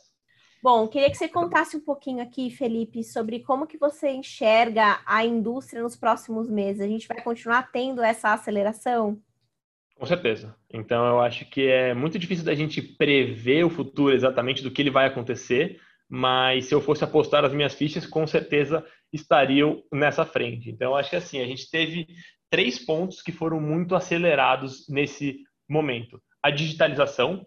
Bom, 0.62 0.88
queria 0.88 1.10
que 1.10 1.18
você 1.18 1.28
contasse 1.28 1.78
um 1.78 1.80
pouquinho 1.80 2.22
aqui, 2.22 2.50
Felipe, 2.50 3.04
sobre 3.04 3.40
como 3.40 3.68
que 3.68 3.78
você 3.78 4.10
enxerga 4.10 5.00
a 5.06 5.26
indústria 5.26 5.82
nos 5.82 5.96
próximos 5.96 6.50
meses. 6.50 6.82
A 6.82 6.88
gente 6.88 7.08
vai 7.08 7.22
continuar 7.22 7.72
tendo 7.72 8.02
essa 8.02 8.34
aceleração? 8.34 9.20
Com 9.96 10.06
certeza. 10.06 10.56
Então, 10.72 11.06
eu 11.08 11.20
acho 11.20 11.46
que 11.50 11.68
é 11.68 11.94
muito 11.94 12.20
difícil 12.20 12.46
da 12.46 12.54
gente 12.54 12.82
prever 12.82 13.64
o 13.64 13.70
futuro 13.70 14.14
exatamente 14.14 14.62
do 14.62 14.70
que 14.70 14.82
ele 14.82 14.92
vai 14.92 15.08
acontecer, 15.08 15.80
mas 16.08 16.66
se 16.66 16.76
eu 16.76 16.82
fosse 16.82 17.04
apostar 17.04 17.44
as 17.44 17.54
minhas 17.54 17.74
fichas, 17.74 18.06
com 18.06 18.26
certeza 18.28 18.86
estariam 19.12 19.84
nessa 19.92 20.26
frente. 20.26 20.70
Então, 20.70 20.92
eu 20.92 20.96
acho 20.96 21.10
que 21.10 21.16
assim, 21.16 21.42
a 21.42 21.46
gente 21.46 21.70
teve 21.70 22.08
três 22.50 22.80
pontos 22.80 23.22
que 23.22 23.32
foram 23.32 23.60
muito 23.60 23.96
acelerados 23.96 24.88
nesse 24.90 25.40
momento. 25.70 26.22
A 26.42 26.50
digitalização. 26.50 27.46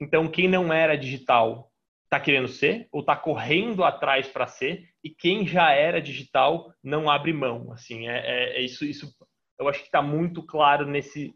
Então, 0.00 0.28
quem 0.28 0.48
não 0.48 0.72
era 0.72 0.96
digital 0.96 1.70
está 2.04 2.20
querendo 2.20 2.48
ser 2.48 2.88
ou 2.92 3.00
está 3.00 3.16
correndo 3.16 3.82
atrás 3.82 4.28
para 4.28 4.46
ser, 4.46 4.88
e 5.02 5.10
quem 5.10 5.46
já 5.46 5.72
era 5.72 6.00
digital 6.00 6.72
não 6.82 7.10
abre 7.10 7.32
mão. 7.32 7.72
Assim, 7.72 8.08
é, 8.08 8.18
é, 8.18 8.58
é 8.58 8.60
isso, 8.60 8.84
isso. 8.84 9.12
Eu 9.58 9.68
acho 9.68 9.80
que 9.80 9.86
está 9.86 10.02
muito 10.02 10.42
claro 10.42 10.86
nesse 10.86 11.34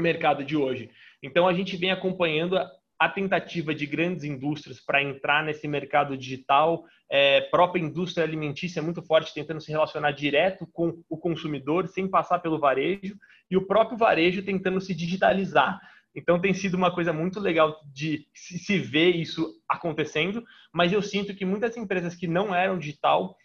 mercado 0.00 0.44
de 0.44 0.56
hoje. 0.56 0.90
Então, 1.22 1.46
a 1.48 1.52
gente 1.52 1.76
vem 1.76 1.90
acompanhando 1.90 2.56
a 2.98 3.08
tentativa 3.08 3.72
de 3.72 3.86
grandes 3.86 4.24
indústrias 4.24 4.80
para 4.80 5.02
entrar 5.02 5.44
nesse 5.44 5.68
mercado 5.68 6.16
digital, 6.16 6.84
é, 7.08 7.42
própria 7.42 7.80
indústria 7.80 8.24
alimentícia 8.24 8.80
é 8.80 8.82
muito 8.82 9.00
forte, 9.02 9.32
tentando 9.32 9.60
se 9.60 9.70
relacionar 9.70 10.10
direto 10.10 10.66
com 10.72 11.00
o 11.08 11.16
consumidor, 11.16 11.86
sem 11.86 12.08
passar 12.08 12.40
pelo 12.40 12.58
varejo, 12.58 13.16
e 13.48 13.56
o 13.56 13.66
próprio 13.66 13.96
varejo 13.96 14.42
tentando 14.42 14.80
se 14.80 14.94
digitalizar. 14.94 15.80
Então 16.14 16.40
tem 16.40 16.52
sido 16.52 16.74
uma 16.74 16.92
coisa 16.92 17.12
muito 17.12 17.38
legal 17.38 17.80
de 17.94 18.26
se 18.34 18.78
ver 18.78 19.14
isso 19.14 19.54
acontecendo, 19.68 20.44
mas 20.72 20.92
eu 20.92 21.00
sinto 21.00 21.34
que 21.34 21.44
muitas 21.44 21.76
empresas 21.76 22.16
que 22.16 22.26
não 22.26 22.52
eram 22.52 22.78
digital, 22.78 23.36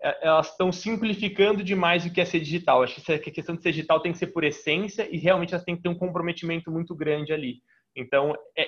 é, 0.00 0.28
elas 0.28 0.50
estão 0.50 0.70
simplificando 0.70 1.64
demais 1.64 2.06
o 2.06 2.12
que 2.12 2.20
é 2.20 2.24
ser 2.24 2.38
digital. 2.38 2.84
Acho 2.84 3.02
que 3.02 3.12
a 3.12 3.18
questão 3.18 3.56
de 3.56 3.62
ser 3.62 3.72
digital 3.72 3.98
tem 3.98 4.12
que 4.12 4.18
ser 4.18 4.28
por 4.28 4.44
essência 4.44 5.08
e 5.10 5.18
realmente 5.18 5.54
elas 5.54 5.64
têm 5.64 5.74
que 5.74 5.82
ter 5.82 5.88
um 5.88 5.98
comprometimento 5.98 6.70
muito 6.70 6.94
grande 6.94 7.32
ali. 7.32 7.60
Então, 7.96 8.34
é, 8.56 8.66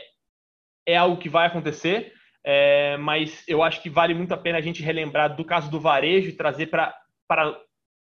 é 0.86 0.96
algo 0.96 1.16
que 1.16 1.28
vai 1.28 1.46
acontecer, 1.46 2.12
é, 2.44 2.96
mas 2.98 3.42
eu 3.48 3.62
acho 3.62 3.82
que 3.82 3.88
vale 3.88 4.14
muito 4.14 4.32
a 4.32 4.36
pena 4.36 4.58
a 4.58 4.60
gente 4.60 4.82
relembrar 4.82 5.34
do 5.34 5.44
caso 5.44 5.70
do 5.70 5.80
varejo 5.80 6.28
e 6.28 6.36
trazer 6.36 6.66
para 6.66 6.94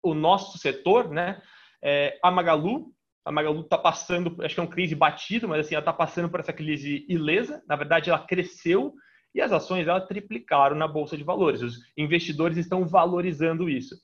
o 0.03 0.13
nosso 0.13 0.57
setor, 0.57 1.09
né? 1.09 1.41
É, 1.81 2.19
a 2.23 2.29
Magalu, 2.29 2.91
a 3.23 3.31
Magalu 3.31 3.61
está 3.61 3.77
passando, 3.77 4.43
acho 4.43 4.53
que 4.53 4.59
é 4.59 4.63
uma 4.63 4.69
crise 4.69 4.95
batida, 4.95 5.47
mas 5.47 5.65
assim, 5.65 5.75
ela 5.75 5.81
está 5.81 5.93
passando 5.93 6.29
por 6.29 6.39
essa 6.39 6.53
crise 6.53 7.05
ilesa. 7.07 7.63
Na 7.67 7.75
verdade, 7.75 8.09
ela 8.09 8.19
cresceu 8.19 8.93
e 9.33 9.41
as 9.41 9.51
ações 9.51 9.85
dela 9.85 10.01
triplicaram 10.01 10.75
na 10.75 10.87
bolsa 10.87 11.15
de 11.15 11.23
valores. 11.23 11.61
Os 11.61 11.77
investidores 11.95 12.57
estão 12.57 12.85
valorizando 12.85 13.69
isso. 13.69 13.95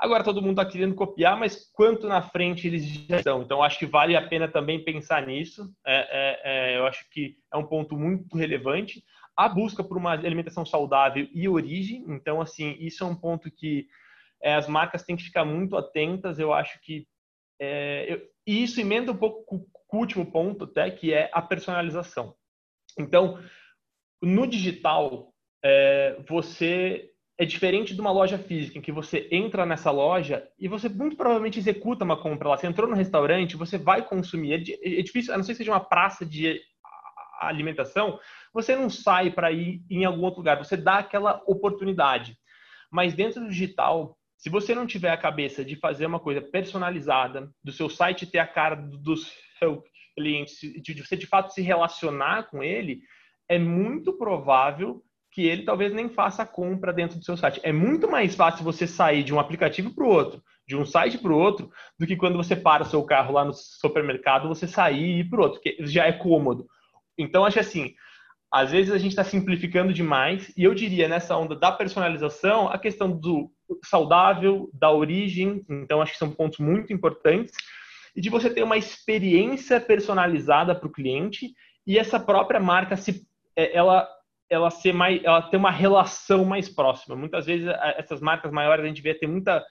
Agora 0.00 0.24
todo 0.24 0.40
mundo 0.40 0.58
está 0.58 0.64
querendo 0.64 0.94
copiar, 0.94 1.38
mas 1.38 1.70
quanto 1.74 2.08
na 2.08 2.22
frente 2.22 2.66
eles 2.66 2.86
já 2.86 3.18
estão? 3.18 3.42
Então 3.42 3.62
acho 3.62 3.78
que 3.78 3.84
vale 3.84 4.16
a 4.16 4.26
pena 4.26 4.48
também 4.48 4.82
pensar 4.82 5.26
nisso. 5.26 5.70
É, 5.86 5.94
é, 5.94 6.40
é, 6.72 6.78
eu 6.78 6.86
acho 6.86 7.04
que 7.10 7.36
é 7.52 7.56
um 7.58 7.66
ponto 7.66 7.94
muito 7.98 8.34
relevante. 8.34 9.04
A 9.36 9.46
busca 9.46 9.84
por 9.84 9.98
uma 9.98 10.12
alimentação 10.12 10.64
saudável 10.64 11.28
e 11.34 11.46
origem. 11.46 12.02
Então 12.08 12.40
assim 12.40 12.78
isso 12.80 13.04
é 13.04 13.06
um 13.06 13.14
ponto 13.14 13.50
que 13.50 13.88
é, 14.42 14.54
as 14.54 14.66
marcas 14.66 15.02
têm 15.02 15.16
que 15.16 15.24
ficar 15.24 15.44
muito 15.44 15.76
atentas. 15.76 16.38
Eu 16.38 16.54
acho 16.54 16.80
que 16.80 17.06
é, 17.60 18.06
eu, 18.10 18.22
e 18.46 18.62
isso 18.62 18.80
emenda 18.80 19.12
um 19.12 19.16
pouco 19.18 19.44
com, 19.44 19.98
o 19.98 20.00
último 20.00 20.24
ponto, 20.32 20.64
até 20.64 20.90
que 20.90 21.12
é 21.12 21.28
a 21.30 21.42
personalização. 21.42 22.34
Então 22.98 23.38
no 24.22 24.46
digital 24.46 25.34
é, 25.62 26.16
você 26.26 27.09
é 27.40 27.46
diferente 27.46 27.94
de 27.94 28.00
uma 28.02 28.12
loja 28.12 28.36
física, 28.36 28.78
em 28.78 28.82
que 28.82 28.92
você 28.92 29.26
entra 29.32 29.64
nessa 29.64 29.90
loja 29.90 30.46
e 30.58 30.68
você 30.68 30.90
muito 30.90 31.16
provavelmente 31.16 31.58
executa 31.58 32.04
uma 32.04 32.20
compra 32.20 32.50
lá. 32.50 32.58
Você 32.58 32.66
entrou 32.66 32.86
no 32.86 32.94
restaurante, 32.94 33.56
você 33.56 33.78
vai 33.78 34.06
consumir. 34.06 34.52
É, 34.52 34.98
é 34.98 35.02
difícil, 35.02 35.32
a 35.32 35.38
não 35.38 35.42
ser 35.42 35.52
que 35.52 35.56
seja 35.56 35.72
uma 35.72 35.80
praça 35.80 36.26
de 36.26 36.60
alimentação, 37.40 38.20
você 38.52 38.76
não 38.76 38.90
sai 38.90 39.30
para 39.30 39.50
ir 39.50 39.82
em 39.88 40.04
algum 40.04 40.22
outro 40.22 40.40
lugar, 40.40 40.58
você 40.58 40.76
dá 40.76 40.98
aquela 40.98 41.42
oportunidade. 41.46 42.36
Mas 42.92 43.14
dentro 43.14 43.40
do 43.40 43.48
digital, 43.48 44.18
se 44.36 44.50
você 44.50 44.74
não 44.74 44.86
tiver 44.86 45.10
a 45.10 45.16
cabeça 45.16 45.64
de 45.64 45.76
fazer 45.76 46.04
uma 46.04 46.20
coisa 46.20 46.42
personalizada, 46.42 47.50
do 47.64 47.72
seu 47.72 47.88
site 47.88 48.26
ter 48.26 48.40
a 48.40 48.46
cara 48.46 48.74
do 48.76 49.16
seu 49.16 49.82
cliente, 50.14 50.78
de 50.78 51.02
você 51.02 51.16
de 51.16 51.26
fato 51.26 51.54
se 51.54 51.62
relacionar 51.62 52.50
com 52.50 52.62
ele, 52.62 53.00
é 53.48 53.58
muito 53.58 54.12
provável 54.18 55.02
que 55.30 55.46
ele 55.46 55.62
talvez 55.62 55.92
nem 55.92 56.08
faça 56.08 56.42
a 56.42 56.46
compra 56.46 56.92
dentro 56.92 57.18
do 57.18 57.24
seu 57.24 57.36
site. 57.36 57.60
É 57.62 57.72
muito 57.72 58.10
mais 58.10 58.34
fácil 58.34 58.64
você 58.64 58.86
sair 58.86 59.22
de 59.22 59.32
um 59.32 59.38
aplicativo 59.38 59.94
para 59.94 60.04
o 60.04 60.08
outro, 60.08 60.42
de 60.66 60.76
um 60.76 60.84
site 60.84 61.18
para 61.18 61.32
o 61.32 61.38
outro, 61.38 61.70
do 61.98 62.06
que 62.06 62.16
quando 62.16 62.36
você 62.36 62.56
para 62.56 62.82
o 62.82 62.86
seu 62.86 63.02
carro 63.04 63.34
lá 63.34 63.44
no 63.44 63.52
supermercado, 63.52 64.48
você 64.48 64.66
sair 64.66 65.02
e 65.02 65.20
ir 65.20 65.28
para 65.28 65.40
o 65.40 65.42
outro, 65.42 65.60
que 65.60 65.76
já 65.86 66.06
é 66.06 66.12
cômodo. 66.12 66.66
Então, 67.16 67.44
acho 67.44 67.60
assim, 67.60 67.94
às 68.52 68.72
vezes 68.72 68.92
a 68.92 68.98
gente 68.98 69.12
está 69.12 69.22
simplificando 69.22 69.92
demais, 69.92 70.52
e 70.56 70.64
eu 70.64 70.74
diria 70.74 71.08
nessa 71.08 71.36
onda 71.36 71.54
da 71.54 71.70
personalização, 71.70 72.68
a 72.68 72.78
questão 72.78 73.10
do 73.10 73.50
saudável, 73.84 74.68
da 74.72 74.90
origem, 74.90 75.64
então 75.68 76.02
acho 76.02 76.12
que 76.12 76.18
são 76.18 76.30
pontos 76.30 76.58
muito 76.58 76.92
importantes, 76.92 77.52
e 78.16 78.20
de 78.20 78.28
você 78.28 78.50
ter 78.50 78.64
uma 78.64 78.76
experiência 78.76 79.80
personalizada 79.80 80.74
para 80.74 80.88
o 80.88 80.92
cliente 80.92 81.54
e 81.86 81.96
essa 81.96 82.18
própria 82.18 82.58
marca 82.58 82.96
se 82.96 83.24
é, 83.56 83.76
ela 83.76 84.08
ela 84.50 84.68
ser 84.68 84.92
mais, 84.92 85.22
ela 85.22 85.40
ter 85.40 85.56
uma 85.56 85.70
relação 85.70 86.44
mais 86.44 86.68
próxima. 86.68 87.14
Muitas 87.14 87.46
vezes 87.46 87.68
essas 87.96 88.20
marcas 88.20 88.50
maiores 88.50 88.84
a 88.84 88.88
gente 88.88 89.00
vê 89.00 89.14
ter 89.14 89.28
muita, 89.28 89.64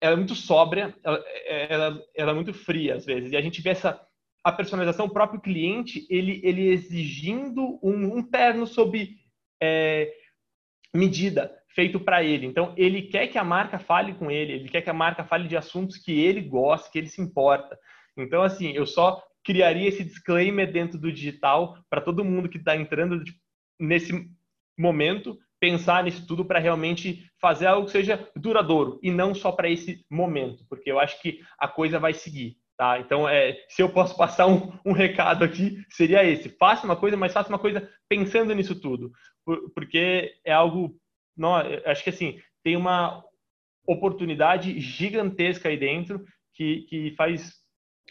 ela 0.00 0.12
é 0.12 0.16
muito 0.16 0.34
sóbria, 0.34 0.94
ela, 1.02 1.24
ela, 1.46 2.02
ela 2.14 2.30
é 2.32 2.34
muito 2.34 2.52
fria 2.52 2.94
às 2.94 3.06
vezes. 3.06 3.32
E 3.32 3.36
a 3.36 3.40
gente 3.40 3.62
vê 3.62 3.70
essa 3.70 4.00
a 4.44 4.52
personalização, 4.52 5.06
o 5.06 5.12
próprio 5.12 5.40
cliente 5.40 6.06
ele 6.08 6.40
ele 6.44 6.68
exigindo 6.68 7.80
um, 7.82 8.18
um 8.18 8.22
terno 8.22 8.64
sob 8.64 9.08
é, 9.60 10.12
medida 10.94 11.52
feito 11.74 11.98
para 11.98 12.22
ele. 12.22 12.46
Então 12.46 12.74
ele 12.76 13.02
quer 13.02 13.26
que 13.28 13.38
a 13.38 13.44
marca 13.44 13.78
fale 13.78 14.14
com 14.14 14.30
ele, 14.30 14.52
ele 14.52 14.68
quer 14.68 14.82
que 14.82 14.90
a 14.90 14.94
marca 14.94 15.24
fale 15.24 15.48
de 15.48 15.56
assuntos 15.56 15.96
que 15.96 16.20
ele 16.20 16.42
gosta, 16.42 16.90
que 16.90 16.98
ele 16.98 17.08
se 17.08 17.20
importa. 17.20 17.78
Então 18.16 18.42
assim, 18.42 18.72
eu 18.72 18.86
só 18.86 19.22
criaria 19.42 19.88
esse 19.88 20.04
disclaimer 20.04 20.70
dentro 20.70 20.98
do 20.98 21.10
digital 21.10 21.78
para 21.88 22.00
todo 22.00 22.24
mundo 22.24 22.48
que 22.48 22.58
está 22.58 22.76
entrando 22.76 23.24
tipo, 23.24 23.38
nesse 23.78 24.12
momento, 24.78 25.38
pensar 25.60 26.04
nisso 26.04 26.26
tudo 26.26 26.44
para 26.44 26.58
realmente 26.58 27.30
fazer 27.40 27.66
algo 27.66 27.86
que 27.86 27.92
seja 27.92 28.28
duradouro 28.36 28.98
e 29.02 29.10
não 29.10 29.34
só 29.34 29.52
para 29.52 29.70
esse 29.70 30.04
momento, 30.10 30.64
porque 30.68 30.90
eu 30.90 30.98
acho 30.98 31.20
que 31.20 31.40
a 31.58 31.66
coisa 31.66 31.98
vai 31.98 32.12
seguir. 32.12 32.56
Tá? 32.76 32.98
Então, 32.98 33.26
é, 33.26 33.56
se 33.70 33.80
eu 33.80 33.88
posso 33.88 34.14
passar 34.18 34.46
um, 34.46 34.70
um, 34.84 34.92
recado 34.92 35.42
aqui, 35.42 35.82
seria 35.88 36.22
esse. 36.22 36.50
Faça 36.50 36.84
uma 36.84 36.94
coisa, 36.94 37.16
mas 37.16 37.32
faça 37.32 37.48
uma 37.48 37.58
coisa 37.58 37.90
pensando 38.06 38.54
nisso 38.54 38.78
tudo. 38.78 39.10
porque 39.74 40.34
é 40.44 40.52
algo. 40.52 40.94
Não, 41.34 41.54
acho 41.86 42.04
que 42.04 42.10
assim, 42.10 42.38
tem 42.62 42.76
uma 42.76 43.24
oportunidade 43.86 44.78
gigantesca 44.78 45.68
aí 45.70 45.78
dentro 45.78 46.24
que, 46.54 46.82
que 46.82 47.14
faz 47.16 47.54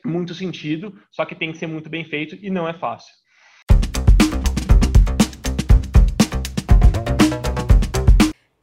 muito 0.03 0.33
sentido, 0.33 0.99
só 1.11 1.25
que 1.25 1.35
tem 1.35 1.51
que 1.51 1.57
ser 1.57 1.67
muito 1.67 1.89
bem 1.89 2.03
feito 2.03 2.35
e 2.35 2.49
não 2.49 2.67
é 2.67 2.73
fácil. 2.73 3.13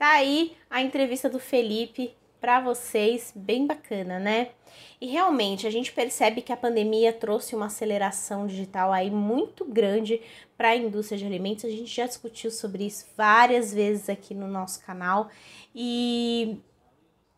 Tá 0.02 0.14
aí 0.14 0.56
a 0.68 0.82
entrevista 0.82 1.30
do 1.30 1.38
Felipe 1.38 2.12
para 2.40 2.61
vocês, 2.61 3.32
bem 3.37 3.68
bacana, 3.68 4.18
né? 4.18 4.49
E 5.00 5.06
realmente 5.06 5.64
a 5.64 5.71
gente 5.71 5.92
percebe 5.92 6.42
que 6.42 6.52
a 6.52 6.56
pandemia 6.56 7.12
trouxe 7.12 7.54
uma 7.54 7.66
aceleração 7.66 8.44
digital 8.49 8.92
aí 8.92 9.12
muito 9.12 9.64
grande 9.64 10.21
para 10.56 10.71
a 10.71 10.76
indústria 10.76 11.16
de 11.16 11.25
alimentos. 11.25 11.64
A 11.64 11.68
gente 11.68 11.87
já 11.87 12.04
discutiu 12.04 12.50
sobre 12.50 12.85
isso 12.85 13.06
várias 13.16 13.73
vezes 13.73 14.09
aqui 14.09 14.35
no 14.35 14.49
nosso 14.49 14.85
canal 14.85 15.30
e 15.73 16.59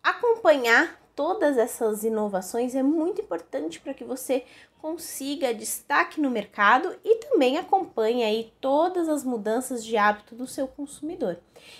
acompanhar 0.02 0.98
todas 1.14 1.58
essas 1.58 2.02
inovações 2.02 2.74
é 2.74 2.82
muito 2.82 3.20
importante 3.20 3.78
para 3.78 3.92
que 3.92 4.04
você 4.04 4.42
consiga 4.80 5.52
destaque 5.52 6.18
no 6.18 6.30
mercado 6.30 6.96
e 7.04 7.13
também 7.34 7.58
acompanhe 7.58 8.22
aí 8.22 8.52
todas 8.60 9.08
as 9.08 9.24
mudanças 9.24 9.84
de 9.84 9.96
hábito 9.96 10.36
do 10.36 10.46
seu 10.46 10.68
consumidor. 10.68 11.36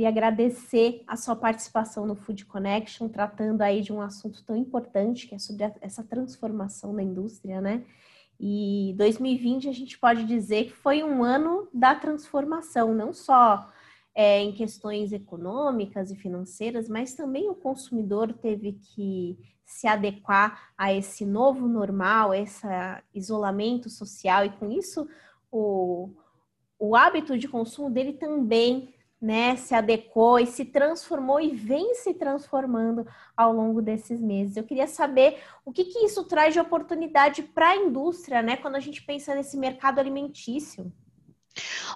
Queria 0.03 0.09
agradecer 0.09 1.03
a 1.07 1.15
sua 1.15 1.35
participação 1.35 2.05
no 2.05 2.15
Food 2.15 2.45
Connection, 2.45 3.07
tratando 3.07 3.61
aí 3.61 3.81
de 3.81 3.93
um 3.93 4.01
assunto 4.01 4.43
tão 4.43 4.55
importante, 4.55 5.27
que 5.27 5.35
é 5.35 5.39
sobre 5.39 5.63
a, 5.63 5.73
essa 5.79 6.03
transformação 6.03 6.93
da 6.93 7.01
indústria, 7.01 7.61
né? 7.61 7.85
E 8.37 8.93
2020 8.97 9.69
a 9.69 9.71
gente 9.71 9.97
pode 9.97 10.25
dizer 10.25 10.65
que 10.65 10.73
foi 10.73 11.03
um 11.03 11.23
ano 11.23 11.69
da 11.73 11.95
transformação, 11.95 12.93
não 12.93 13.13
só 13.13 13.69
é, 14.13 14.41
em 14.41 14.51
questões 14.51 15.13
econômicas 15.13 16.11
e 16.11 16.15
financeiras, 16.15 16.89
mas 16.89 17.13
também 17.13 17.49
o 17.49 17.55
consumidor 17.55 18.33
teve 18.33 18.73
que 18.73 19.37
se 19.63 19.87
adequar 19.87 20.73
a 20.77 20.93
esse 20.93 21.25
novo 21.25 21.67
normal, 21.67 22.33
esse 22.33 22.67
isolamento 23.13 23.89
social, 23.89 24.43
e 24.43 24.49
com 24.49 24.69
isso 24.69 25.07
o, 25.49 26.09
o 26.77 26.95
hábito 26.95 27.37
de 27.37 27.47
consumo 27.47 27.89
dele 27.89 28.13
também 28.13 28.92
né, 29.23 29.55
se 29.55 29.73
adequou 29.73 30.37
e 30.37 30.45
se 30.45 30.65
transformou 30.65 31.39
e 31.39 31.55
vem 31.55 31.95
se 31.95 32.13
transformando 32.13 33.07
ao 33.37 33.53
longo 33.53 33.81
desses 33.81 34.21
meses. 34.21 34.57
Eu 34.57 34.65
queria 34.65 34.85
saber 34.85 35.41
o 35.63 35.71
que, 35.71 35.85
que 35.85 35.99
isso 35.99 36.25
traz 36.25 36.53
de 36.53 36.59
oportunidade 36.59 37.41
para 37.41 37.69
a 37.69 37.75
indústria, 37.77 38.41
né, 38.41 38.57
quando 38.57 38.75
a 38.75 38.81
gente 38.81 39.01
pensa 39.01 39.33
nesse 39.33 39.55
mercado 39.55 39.97
alimentício. 39.99 40.91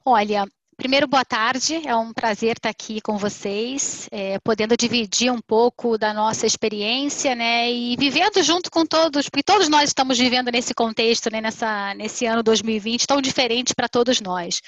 Olha, 0.06 0.48
Primeiro, 0.78 1.08
boa 1.08 1.26
tarde. 1.26 1.88
É 1.88 1.96
um 1.96 2.14
prazer 2.14 2.56
estar 2.56 2.70
aqui 2.70 3.02
com 3.02 3.18
vocês, 3.18 4.08
é, 4.12 4.38
podendo 4.38 4.78
dividir 4.78 5.32
um 5.32 5.42
pouco 5.42 5.98
da 5.98 6.14
nossa 6.14 6.46
experiência, 6.46 7.34
né, 7.34 7.72
e 7.72 7.96
vivendo 7.98 8.44
junto 8.44 8.70
com 8.70 8.86
todos, 8.86 9.28
porque 9.28 9.42
todos 9.42 9.70
nós 9.70 9.90
estamos 9.90 10.20
vivendo 10.20 10.52
nesse 10.52 10.76
contexto, 10.76 11.32
né, 11.32 11.42
nessa, 11.42 11.96
nesse 11.96 12.28
ano 12.28 12.44
2020 12.44 13.08
tão 13.08 13.20
diferente 13.20 13.74
para 13.74 13.90
todos 13.90 14.22
nós. 14.22 14.62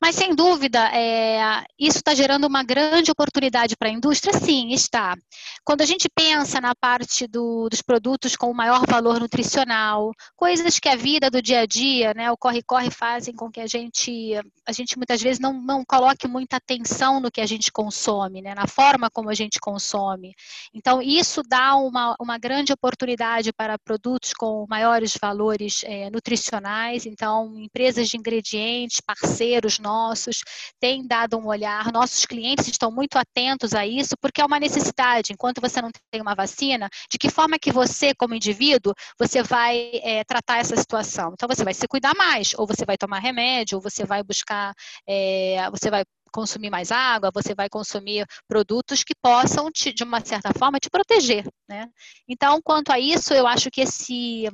Mas 0.00 0.14
sem 0.14 0.36
dúvida, 0.36 0.88
é, 0.94 1.64
isso 1.76 1.98
está 1.98 2.14
gerando 2.14 2.46
uma 2.46 2.62
grande 2.62 3.10
oportunidade 3.10 3.76
para 3.76 3.88
a 3.88 3.92
indústria, 3.92 4.32
sim, 4.38 4.70
está. 4.70 5.16
Quando 5.64 5.80
a 5.80 5.86
gente 5.86 6.08
pensa 6.08 6.60
na 6.60 6.76
parte 6.76 7.26
do, 7.26 7.68
dos 7.68 7.82
produtos 7.82 8.36
com 8.36 8.54
maior 8.54 8.86
valor 8.86 9.18
nutricional, 9.18 10.12
coisas 10.36 10.78
que 10.78 10.88
a 10.88 10.94
vida 10.94 11.28
do 11.28 11.42
dia 11.42 11.62
a 11.62 11.66
dia, 11.66 12.14
né, 12.14 12.30
o 12.30 12.36
corre-corre 12.36 12.88
fazem 12.88 13.34
com 13.34 13.50
que 13.50 13.60
a 13.60 13.66
gente, 13.66 14.32
a 14.64 14.70
gente 14.70 14.96
muitas 14.96 15.20
vezes 15.20 15.39
não, 15.40 15.54
não 15.54 15.84
coloque 15.84 16.28
muita 16.28 16.56
atenção 16.56 17.18
no 17.18 17.30
que 17.30 17.40
a 17.40 17.46
gente 17.46 17.72
consome, 17.72 18.42
né, 18.42 18.54
na 18.54 18.66
forma 18.66 19.08
como 19.10 19.30
a 19.30 19.34
gente 19.34 19.58
consome. 19.58 20.34
Então, 20.74 21.00
isso 21.00 21.42
dá 21.42 21.74
uma, 21.76 22.14
uma 22.20 22.38
grande 22.38 22.72
oportunidade 22.72 23.52
para 23.52 23.78
produtos 23.78 24.32
com 24.34 24.66
maiores 24.68 25.16
valores 25.20 25.82
é, 25.84 26.10
nutricionais. 26.10 27.06
Então, 27.06 27.58
empresas 27.58 28.08
de 28.08 28.18
ingredientes, 28.18 29.00
parceiros 29.00 29.78
nossos, 29.78 30.42
têm 30.78 31.06
dado 31.06 31.38
um 31.38 31.46
olhar, 31.46 31.90
nossos 31.90 32.26
clientes 32.26 32.68
estão 32.68 32.90
muito 32.90 33.16
atentos 33.16 33.74
a 33.74 33.86
isso, 33.86 34.14
porque 34.20 34.42
é 34.42 34.44
uma 34.44 34.60
necessidade. 34.60 35.32
Enquanto 35.32 35.60
você 35.60 35.80
não 35.80 35.90
tem 36.10 36.20
uma 36.20 36.34
vacina, 36.34 36.88
de 37.10 37.18
que 37.18 37.30
forma 37.30 37.58
que 37.58 37.72
você, 37.72 38.14
como 38.14 38.34
indivíduo, 38.34 38.92
você 39.18 39.42
vai 39.42 39.90
é, 40.02 40.22
tratar 40.24 40.58
essa 40.58 40.76
situação? 40.76 41.30
Então, 41.32 41.48
você 41.48 41.64
vai 41.64 41.72
se 41.72 41.88
cuidar 41.88 42.14
mais, 42.14 42.52
ou 42.58 42.66
você 42.66 42.84
vai 42.84 42.98
tomar 42.98 43.20
remédio, 43.20 43.78
ou 43.78 43.82
você 43.82 44.04
vai 44.04 44.22
buscar. 44.22 44.74
É, 45.08 45.29
é, 45.30 45.70
você 45.70 45.90
vai 45.90 46.04
consumir 46.32 46.70
mais 46.70 46.92
água, 46.92 47.30
você 47.32 47.54
vai 47.54 47.68
consumir 47.68 48.26
produtos 48.48 49.02
que 49.02 49.14
possam, 49.20 49.70
te, 49.70 49.92
de 49.92 50.04
uma 50.04 50.20
certa 50.24 50.52
forma, 50.56 50.78
te 50.78 50.88
proteger. 50.88 51.44
Né? 51.68 51.88
Então, 52.28 52.60
quanto 52.62 52.90
a 52.92 52.98
isso, 52.98 53.34
eu 53.34 53.46
acho 53.46 53.70
que 53.70 53.80
esse, 53.80 54.44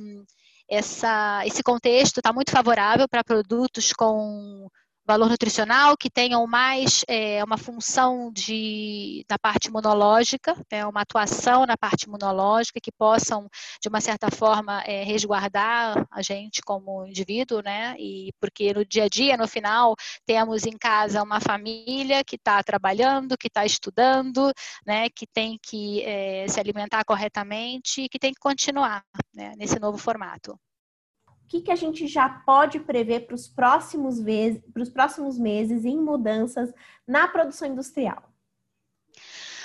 essa, 0.68 1.42
esse 1.46 1.62
contexto 1.62 2.18
está 2.18 2.32
muito 2.32 2.50
favorável 2.50 3.08
para 3.08 3.24
produtos 3.24 3.92
com 3.92 4.68
valor 5.06 5.28
nutricional, 5.30 5.96
que 5.96 6.10
tenham 6.10 6.44
mais 6.46 7.04
é, 7.08 7.42
uma 7.44 7.56
função 7.56 8.30
de, 8.32 9.24
da 9.28 9.38
parte 9.38 9.68
imunológica, 9.68 10.54
né, 10.70 10.84
uma 10.84 11.02
atuação 11.02 11.64
na 11.64 11.76
parte 11.76 12.04
imunológica, 12.06 12.80
que 12.80 12.90
possam, 12.90 13.48
de 13.80 13.88
uma 13.88 14.00
certa 14.00 14.30
forma, 14.30 14.82
é, 14.82 15.04
resguardar 15.04 16.06
a 16.10 16.22
gente 16.22 16.60
como 16.62 17.06
indivíduo, 17.06 17.62
né? 17.62 17.94
E 17.98 18.32
porque 18.40 18.74
no 18.74 18.84
dia 18.84 19.04
a 19.04 19.08
dia, 19.08 19.36
no 19.36 19.46
final, 19.46 19.94
temos 20.26 20.66
em 20.66 20.76
casa 20.76 21.22
uma 21.22 21.40
família 21.40 22.24
que 22.24 22.36
está 22.36 22.62
trabalhando, 22.62 23.38
que 23.38 23.46
está 23.48 23.64
estudando, 23.64 24.52
né? 24.84 25.08
Que 25.10 25.26
tem 25.26 25.58
que 25.62 26.02
é, 26.02 26.46
se 26.48 26.58
alimentar 26.58 27.04
corretamente 27.04 28.02
e 28.02 28.08
que 28.08 28.18
tem 28.18 28.32
que 28.32 28.40
continuar 28.40 29.04
né, 29.34 29.54
nesse 29.56 29.78
novo 29.78 29.98
formato 29.98 30.58
o 31.46 31.48
que, 31.48 31.60
que 31.60 31.70
a 31.70 31.76
gente 31.76 32.08
já 32.08 32.28
pode 32.28 32.80
prever 32.80 33.20
para 33.20 33.36
os 33.36 33.46
próximos, 33.46 34.18
próximos 34.92 35.38
meses 35.38 35.84
em 35.84 35.96
mudanças 35.96 36.74
na 37.06 37.28
produção 37.28 37.68
industrial? 37.68 38.35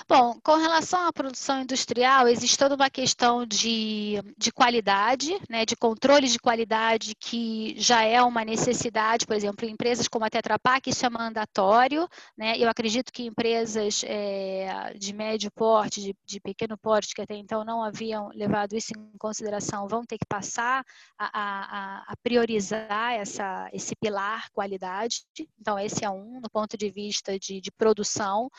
Bom, 0.08 0.40
com 0.44 0.56
relação 0.56 1.08
à 1.08 1.14
produção 1.14 1.62
industrial, 1.62 2.28
existe 2.28 2.58
toda 2.58 2.76
uma 2.76 2.90
questão 2.90 3.46
de, 3.46 4.22
de 4.38 4.52
qualidade, 4.52 5.40
né, 5.50 5.66
de 5.66 5.76
controle 5.76 6.28
de 6.28 6.40
qualidade 6.40 7.16
que 7.16 7.76
já 7.78 8.04
é 8.04 8.22
uma 8.22 8.44
necessidade, 8.44 9.26
por 9.26 9.36
exemplo, 9.36 9.66
em 9.66 9.72
empresas 9.72 10.08
como 10.08 10.26
a 10.26 10.30
Tetra 10.30 10.60
Pak, 10.60 10.90
isso 10.90 11.06
é 11.06 11.10
mandatório, 11.10 12.08
né, 12.38 12.58
eu 12.58 12.70
acredito 12.70 13.12
que 13.12 13.24
empresas 13.24 14.04
é, 14.06 14.94
de 14.98 15.14
médio 15.14 15.52
porte, 15.52 16.02
de, 16.02 16.16
de, 16.26 16.40
pequeno 16.40 16.78
porte, 16.78 17.14
que 17.14 17.22
até 17.22 17.36
então 17.36 17.64
não 17.64 17.84
haviam 17.84 18.30
levado 18.34 18.76
isso 18.76 18.94
em 18.98 19.18
consideração, 19.18 19.88
vão 19.88 20.04
ter 20.04 20.18
que 20.18 20.26
passar 20.28 20.84
a, 21.18 21.26
a, 21.26 22.04
a 22.08 22.14
priorizar 22.24 23.14
essa, 23.14 23.70
esse 23.72 23.96
pilar 23.96 24.50
qualidade, 24.52 25.24
então 25.60 25.80
esse 25.80 26.04
é 26.04 26.10
um, 26.10 26.42
no 26.42 26.50
ponto 26.50 26.78
de 26.78 26.90
vista 26.90 27.38
de, 27.40 27.62
de 27.62 27.72
produção, 27.72 28.50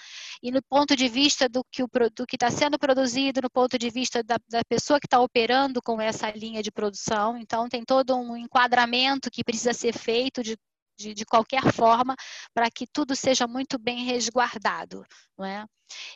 e 0.42 0.50
no 0.50 0.62
ponto 0.62 0.96
de 0.96 1.08
vista 1.08 1.31
vista 1.32 1.48
do 1.48 1.64
que 1.64 2.36
está 2.36 2.50
sendo 2.50 2.78
produzido, 2.78 3.40
no 3.40 3.50
ponto 3.50 3.78
de 3.78 3.88
vista 3.90 4.22
da, 4.22 4.36
da 4.48 4.62
pessoa 4.64 5.00
que 5.00 5.06
está 5.06 5.20
operando 5.20 5.80
com 5.82 6.00
essa 6.00 6.30
linha 6.30 6.62
de 6.62 6.70
produção. 6.70 7.36
Então, 7.36 7.68
tem 7.68 7.82
todo 7.84 8.14
um 8.14 8.36
enquadramento 8.36 9.30
que 9.30 9.42
precisa 9.42 9.72
ser 9.72 9.96
feito 9.96 10.42
de, 10.42 10.56
de, 11.02 11.14
de 11.14 11.24
qualquer 11.24 11.72
forma 11.72 12.14
para 12.54 12.70
que 12.70 12.86
tudo 12.86 13.14
seja 13.16 13.46
muito 13.46 13.78
bem 13.78 14.04
resguardado. 14.04 15.04
Não 15.36 15.44
é? 15.44 15.66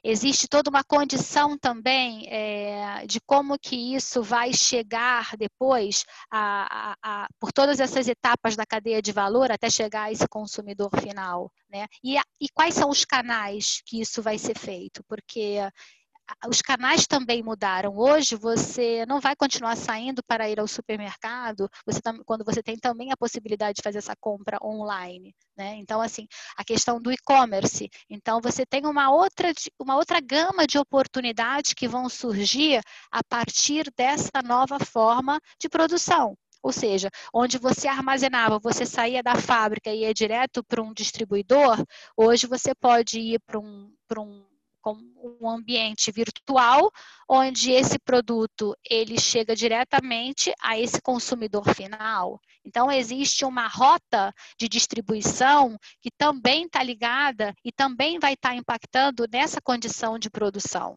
Existe 0.02 0.48
toda 0.48 0.70
uma 0.70 0.82
condição 0.84 1.58
também 1.58 2.26
é, 2.28 3.06
de 3.06 3.20
como 3.20 3.58
que 3.58 3.94
isso 3.94 4.22
vai 4.22 4.52
chegar 4.52 5.36
depois 5.36 6.04
a, 6.30 6.92
a, 6.92 6.96
a, 7.02 7.28
por 7.38 7.52
todas 7.52 7.80
essas 7.80 8.08
etapas 8.08 8.56
da 8.56 8.64
cadeia 8.64 9.02
de 9.02 9.12
valor 9.12 9.50
até 9.50 9.68
chegar 9.68 10.04
a 10.04 10.12
esse 10.12 10.26
consumidor 10.28 10.90
final. 11.00 11.52
Né? 11.68 11.86
E, 12.02 12.16
e 12.40 12.48
quais 12.54 12.74
são 12.74 12.88
os 12.88 13.04
canais 13.04 13.82
que 13.84 14.00
isso 14.00 14.22
vai 14.22 14.38
ser 14.38 14.58
feito? 14.58 15.02
Porque 15.08 15.58
os 16.48 16.60
canais 16.62 17.06
também 17.06 17.42
mudaram. 17.42 17.96
Hoje 17.96 18.36
você 18.36 19.04
não 19.06 19.20
vai 19.20 19.36
continuar 19.36 19.76
saindo 19.76 20.22
para 20.24 20.48
ir 20.48 20.58
ao 20.58 20.66
supermercado, 20.66 21.68
você 21.84 22.00
quando 22.24 22.44
você 22.44 22.62
tem 22.62 22.76
também 22.76 23.12
a 23.12 23.16
possibilidade 23.16 23.76
de 23.76 23.82
fazer 23.82 23.98
essa 23.98 24.14
compra 24.16 24.58
online. 24.62 25.34
Né? 25.56 25.76
Então, 25.76 26.00
assim, 26.00 26.26
a 26.56 26.64
questão 26.64 27.00
do 27.00 27.12
e-commerce. 27.12 27.88
Então, 28.10 28.40
você 28.40 28.64
tem 28.66 28.86
uma 28.86 29.10
outra, 29.10 29.52
uma 29.78 29.96
outra 29.96 30.20
gama 30.20 30.66
de 30.66 30.78
oportunidades 30.78 31.72
que 31.72 31.88
vão 31.88 32.08
surgir 32.08 32.80
a 33.10 33.22
partir 33.24 33.92
dessa 33.96 34.42
nova 34.44 34.78
forma 34.78 35.40
de 35.60 35.68
produção. 35.68 36.36
Ou 36.62 36.72
seja, 36.72 37.08
onde 37.32 37.58
você 37.58 37.86
armazenava, 37.86 38.58
você 38.58 38.84
saía 38.84 39.22
da 39.22 39.36
fábrica 39.36 39.90
e 39.90 40.00
ia 40.00 40.12
direto 40.12 40.64
para 40.64 40.82
um 40.82 40.92
distribuidor, 40.92 41.84
hoje 42.16 42.46
você 42.46 42.74
pode 42.74 43.20
ir 43.20 43.40
para 43.46 43.60
um, 43.60 43.92
um 44.18 44.44
com 44.86 44.96
um 45.40 45.50
ambiente 45.50 46.12
virtual, 46.12 46.92
onde 47.28 47.72
esse 47.72 47.98
produto 47.98 48.72
ele 48.88 49.18
chega 49.18 49.56
diretamente 49.56 50.52
a 50.60 50.78
esse 50.78 51.02
consumidor 51.02 51.74
final. 51.74 52.40
Então 52.64 52.88
existe 52.88 53.44
uma 53.44 53.66
rota 53.66 54.32
de 54.56 54.68
distribuição 54.68 55.76
que 56.00 56.08
também 56.16 56.66
está 56.66 56.84
ligada 56.84 57.52
e 57.64 57.72
também 57.72 58.20
vai 58.20 58.34
estar 58.34 58.50
tá 58.50 58.54
impactando 58.54 59.26
nessa 59.28 59.60
condição 59.60 60.20
de 60.20 60.30
produção 60.30 60.96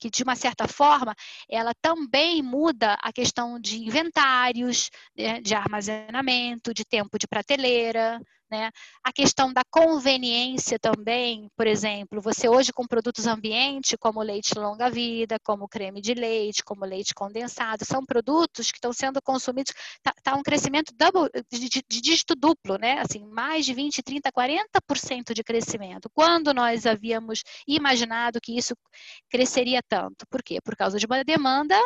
que 0.00 0.08
de 0.08 0.22
uma 0.22 0.36
certa 0.36 0.68
forma 0.68 1.12
ela 1.50 1.72
também 1.82 2.40
muda 2.40 2.94
a 3.02 3.12
questão 3.12 3.58
de 3.58 3.78
inventários, 3.78 4.90
né, 5.16 5.40
de 5.40 5.56
armazenamento, 5.56 6.72
de 6.72 6.84
tempo 6.84 7.18
de 7.18 7.26
prateleira, 7.26 8.20
né? 8.50 8.70
A 9.04 9.12
questão 9.12 9.52
da 9.52 9.62
conveniência 9.70 10.78
também, 10.78 11.48
por 11.56 11.66
exemplo, 11.66 12.20
você 12.20 12.48
hoje 12.48 12.72
com 12.72 12.86
produtos 12.86 13.26
ambiente, 13.26 13.96
como 13.98 14.22
leite 14.22 14.58
longa-vida, 14.58 15.36
como 15.44 15.68
creme 15.68 16.00
de 16.00 16.14
leite, 16.14 16.64
como 16.64 16.84
leite 16.84 17.14
condensado, 17.14 17.84
são 17.84 18.04
produtos 18.04 18.70
que 18.70 18.78
estão 18.78 18.92
sendo 18.92 19.20
consumidos, 19.22 19.72
está 19.96 20.12
tá 20.22 20.36
um 20.36 20.42
crescimento 20.42 20.92
double, 20.96 21.30
de, 21.50 21.68
de, 21.68 21.82
de, 21.88 22.00
dígito 22.00 22.34
duplo, 22.34 22.78
né? 22.78 23.00
Assim, 23.00 23.24
mais 23.26 23.66
de 23.66 23.74
20, 23.74 24.02
30, 24.02 24.30
40% 24.32 25.34
de 25.34 25.44
crescimento. 25.44 26.10
Quando 26.14 26.54
nós 26.54 26.86
havíamos 26.86 27.42
imaginado 27.66 28.40
que 28.40 28.56
isso 28.56 28.74
cresceria 29.30 29.80
tanto? 29.88 30.26
Por 30.28 30.42
quê? 30.42 30.60
Por 30.62 30.76
causa 30.76 30.98
de 30.98 31.06
uma 31.06 31.22
demanda 31.24 31.78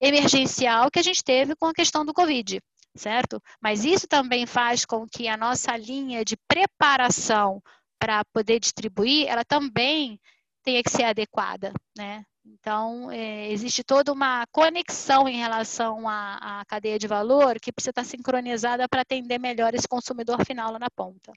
emergencial 0.00 0.90
que 0.90 0.98
a 0.98 1.02
gente 1.02 1.22
teve 1.24 1.54
com 1.56 1.66
a 1.66 1.74
questão 1.74 2.04
do 2.04 2.14
Covid 2.14 2.60
certo? 2.96 3.42
Mas 3.60 3.84
isso 3.84 4.06
também 4.06 4.46
faz 4.46 4.84
com 4.84 5.06
que 5.06 5.28
a 5.28 5.36
nossa 5.36 5.76
linha 5.76 6.24
de 6.24 6.36
preparação 6.48 7.62
para 7.98 8.24
poder 8.32 8.60
distribuir, 8.60 9.26
ela 9.28 9.44
também 9.44 10.20
tenha 10.62 10.82
que 10.82 10.90
ser 10.90 11.04
adequada, 11.04 11.72
né? 11.96 12.24
Então, 12.44 13.10
é, 13.10 13.50
existe 13.50 13.84
toda 13.84 14.12
uma 14.12 14.46
conexão 14.50 15.28
em 15.28 15.36
relação 15.36 16.08
à, 16.08 16.60
à, 16.60 16.64
cadeia 16.64 16.98
de 16.98 17.06
valor 17.06 17.60
que 17.60 17.72
precisa 17.72 17.90
estar 17.90 18.04
sincronizada 18.04 18.88
para 18.88 19.02
atender 19.02 19.38
melhor 19.38 19.74
esse 19.74 19.86
consumidor 19.86 20.44
final 20.46 20.72
lá 20.72 20.78
na 20.78 20.90
ponta. 20.90 21.32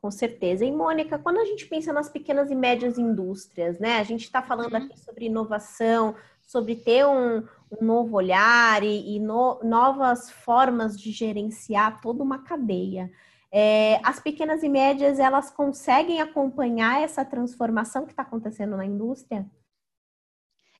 Com 0.00 0.10
certeza. 0.10 0.64
E, 0.64 0.72
Mônica, 0.72 1.16
quando 1.16 1.38
a 1.38 1.44
gente 1.44 1.66
pensa 1.66 1.92
nas 1.92 2.08
pequenas 2.08 2.50
e 2.50 2.56
médias 2.56 2.98
indústrias, 2.98 3.78
né? 3.78 3.98
A 3.98 4.02
gente 4.02 4.24
está 4.24 4.42
falando 4.42 4.72
uhum. 4.72 4.84
aqui 4.84 4.98
sobre 4.98 5.26
inovação, 5.26 6.16
sobre 6.46 6.76
ter 6.76 7.06
um, 7.06 7.38
um 7.70 7.84
novo 7.84 8.16
olhar 8.16 8.82
e, 8.82 9.16
e 9.16 9.20
no, 9.20 9.60
novas 9.62 10.30
formas 10.30 10.98
de 10.98 11.10
gerenciar 11.12 12.00
toda 12.00 12.22
uma 12.22 12.44
cadeia. 12.44 13.10
É, 13.50 14.00
as 14.02 14.18
pequenas 14.18 14.62
e 14.62 14.68
médias, 14.68 15.18
elas 15.18 15.50
conseguem 15.50 16.22
acompanhar 16.22 17.02
essa 17.02 17.24
transformação 17.24 18.06
que 18.06 18.12
está 18.12 18.22
acontecendo 18.22 18.76
na 18.76 18.86
indústria? 18.86 19.46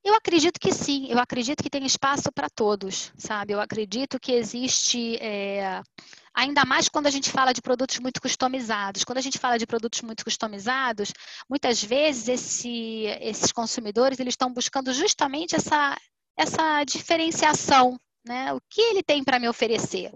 Eu 0.04 0.14
acredito 0.14 0.58
que 0.58 0.72
sim, 0.72 1.06
eu 1.08 1.18
acredito 1.18 1.62
que 1.62 1.70
tem 1.70 1.84
espaço 1.86 2.32
para 2.32 2.48
todos, 2.50 3.12
sabe? 3.16 3.52
Eu 3.52 3.60
acredito 3.60 4.18
que 4.18 4.32
existe, 4.32 5.16
é, 5.18 5.80
ainda 6.34 6.64
mais 6.64 6.88
quando 6.88 7.06
a 7.06 7.10
gente 7.10 7.30
fala 7.30 7.52
de 7.52 7.62
produtos 7.62 7.98
muito 7.98 8.20
customizados. 8.20 9.04
Quando 9.04 9.18
a 9.18 9.22
gente 9.22 9.38
fala 9.38 9.58
de 9.58 9.66
produtos 9.66 10.00
muito 10.02 10.24
customizados, 10.24 11.12
muitas 11.48 11.82
vezes 11.82 12.28
esse, 12.28 13.04
esses 13.20 13.52
consumidores 13.52 14.18
eles 14.18 14.32
estão 14.32 14.52
buscando 14.52 14.92
justamente 14.92 15.54
essa, 15.54 15.96
essa 16.36 16.84
diferenciação, 16.84 17.98
né? 18.24 18.52
O 18.52 18.60
que 18.68 18.80
ele 18.80 19.02
tem 19.02 19.22
para 19.22 19.38
me 19.38 19.48
oferecer? 19.48 20.12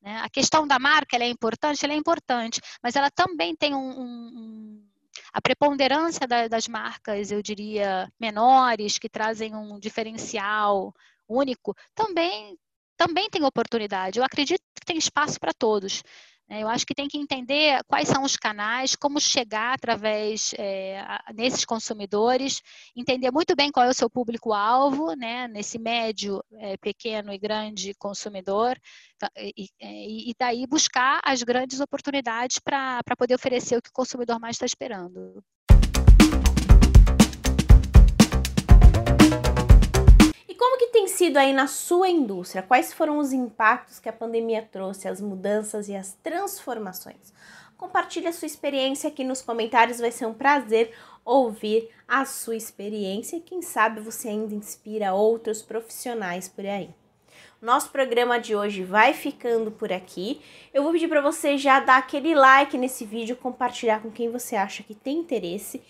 Né? 0.00 0.20
A 0.22 0.30
questão 0.30 0.66
da 0.66 0.78
marca 0.78 1.16
é 1.16 1.28
importante, 1.28 1.84
ela 1.84 1.94
é 1.94 1.96
importante, 1.96 2.60
mas 2.82 2.96
ela 2.96 3.10
também 3.10 3.54
tem 3.54 3.74
um, 3.74 4.00
um 4.00 4.90
a 5.32 5.40
preponderância 5.40 6.26
da, 6.26 6.48
das 6.48 6.66
marcas, 6.66 7.30
eu 7.30 7.42
diria, 7.42 8.10
menores, 8.18 8.98
que 8.98 9.08
trazem 9.08 9.54
um 9.54 9.78
diferencial 9.78 10.94
único, 11.28 11.76
também, 11.94 12.58
também 13.00 13.30
tem 13.30 13.42
oportunidade. 13.44 14.18
Eu 14.18 14.24
acredito 14.24 14.60
que 14.78 14.84
tem 14.84 14.98
espaço 14.98 15.40
para 15.40 15.54
todos. 15.54 16.02
Né? 16.46 16.62
Eu 16.62 16.68
acho 16.68 16.84
que 16.84 16.94
tem 16.94 17.08
que 17.08 17.16
entender 17.16 17.82
quais 17.88 18.06
são 18.06 18.22
os 18.24 18.36
canais, 18.36 18.94
como 18.94 19.18
chegar 19.18 19.72
através 19.72 20.52
é, 20.58 21.02
nesses 21.34 21.64
consumidores, 21.64 22.60
entender 22.94 23.30
muito 23.30 23.56
bem 23.56 23.72
qual 23.72 23.86
é 23.86 23.88
o 23.88 23.94
seu 23.94 24.10
público-alvo, 24.10 25.14
né, 25.14 25.48
nesse 25.48 25.78
médio, 25.78 26.44
é, 26.58 26.76
pequeno 26.76 27.32
e 27.32 27.38
grande 27.38 27.94
consumidor, 27.94 28.78
tá, 29.18 29.30
e, 29.38 29.70
e, 29.80 30.30
e 30.30 30.34
daí 30.38 30.66
buscar 30.66 31.22
as 31.24 31.42
grandes 31.42 31.80
oportunidades 31.80 32.58
para 32.58 33.00
poder 33.16 33.34
oferecer 33.34 33.78
o 33.78 33.82
que 33.82 33.88
o 33.88 33.94
consumidor 33.94 34.38
mais 34.38 34.56
está 34.56 34.66
esperando. 34.66 35.42
Como 40.60 40.76
que 40.76 40.88
tem 40.88 41.08
sido 41.08 41.38
aí 41.38 41.54
na 41.54 41.66
sua 41.66 42.10
indústria? 42.10 42.62
Quais 42.62 42.92
foram 42.92 43.16
os 43.16 43.32
impactos 43.32 43.98
que 43.98 44.10
a 44.10 44.12
pandemia 44.12 44.60
trouxe, 44.70 45.08
as 45.08 45.18
mudanças 45.18 45.88
e 45.88 45.96
as 45.96 46.12
transformações? 46.22 47.32
Compartilhe 47.78 48.26
a 48.26 48.32
sua 48.32 48.44
experiência 48.44 49.08
aqui 49.08 49.24
nos 49.24 49.40
comentários, 49.40 50.00
vai 50.00 50.10
ser 50.10 50.26
um 50.26 50.34
prazer 50.34 50.94
ouvir 51.24 51.88
a 52.06 52.26
sua 52.26 52.56
experiência 52.56 53.38
e 53.38 53.40
quem 53.40 53.62
sabe 53.62 54.02
você 54.02 54.28
ainda 54.28 54.54
inspira 54.54 55.14
outros 55.14 55.62
profissionais 55.62 56.46
por 56.46 56.66
aí. 56.66 56.90
Nosso 57.62 57.88
programa 57.88 58.38
de 58.38 58.54
hoje 58.54 58.84
vai 58.84 59.14
ficando 59.14 59.70
por 59.70 59.90
aqui. 59.90 60.42
Eu 60.74 60.82
vou 60.82 60.92
pedir 60.92 61.08
para 61.08 61.22
você 61.22 61.56
já 61.56 61.80
dar 61.80 61.96
aquele 61.96 62.34
like 62.34 62.76
nesse 62.76 63.06
vídeo, 63.06 63.34
compartilhar 63.34 64.02
com 64.02 64.10
quem 64.10 64.30
você 64.30 64.56
acha 64.56 64.82
que 64.82 64.94
tem 64.94 65.20
interesse 65.20 65.80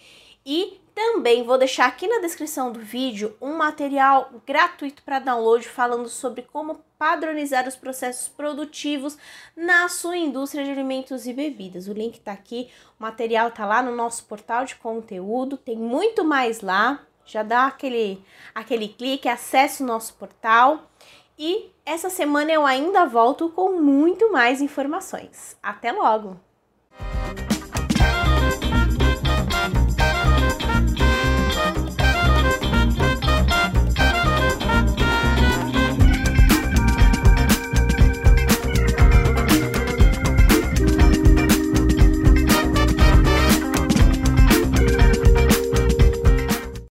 e 0.53 0.81
também 0.97 1.45
vou 1.45 1.57
deixar 1.57 1.87
aqui 1.87 2.09
na 2.09 2.19
descrição 2.19 2.73
do 2.73 2.81
vídeo 2.81 3.37
um 3.41 3.57
material 3.57 4.33
gratuito 4.45 5.01
para 5.05 5.21
download 5.21 5.69
falando 5.69 6.09
sobre 6.09 6.43
como 6.43 6.81
padronizar 6.99 7.69
os 7.69 7.77
processos 7.77 8.27
produtivos 8.27 9.17
na 9.57 9.89
sua 9.89 10.17
indústria 10.17 10.65
de 10.65 10.73
alimentos 10.73 11.25
e 11.29 11.33
bebidas. 11.33 11.87
O 11.87 11.93
link 11.93 12.17
está 12.17 12.33
aqui, 12.33 12.69
o 12.99 13.03
material 13.05 13.47
está 13.47 13.65
lá 13.65 13.81
no 13.81 13.95
nosso 13.95 14.25
portal 14.25 14.65
de 14.65 14.75
conteúdo, 14.75 15.57
tem 15.57 15.77
muito 15.77 16.25
mais 16.25 16.63
lá. 16.63 17.01
Já 17.25 17.45
dá 17.45 17.67
aquele, 17.69 18.21
aquele 18.53 18.89
clique, 18.89 19.29
acesse 19.29 19.85
o 19.85 19.87
nosso 19.87 20.15
portal. 20.15 20.91
E 21.39 21.71
essa 21.87 22.11
semana 22.11 22.51
eu 22.51 22.67
ainda 22.67 23.07
volto 23.07 23.51
com 23.51 23.81
muito 23.81 24.33
mais 24.33 24.61
informações. 24.61 25.57
Até 25.63 25.93
logo! 25.93 26.50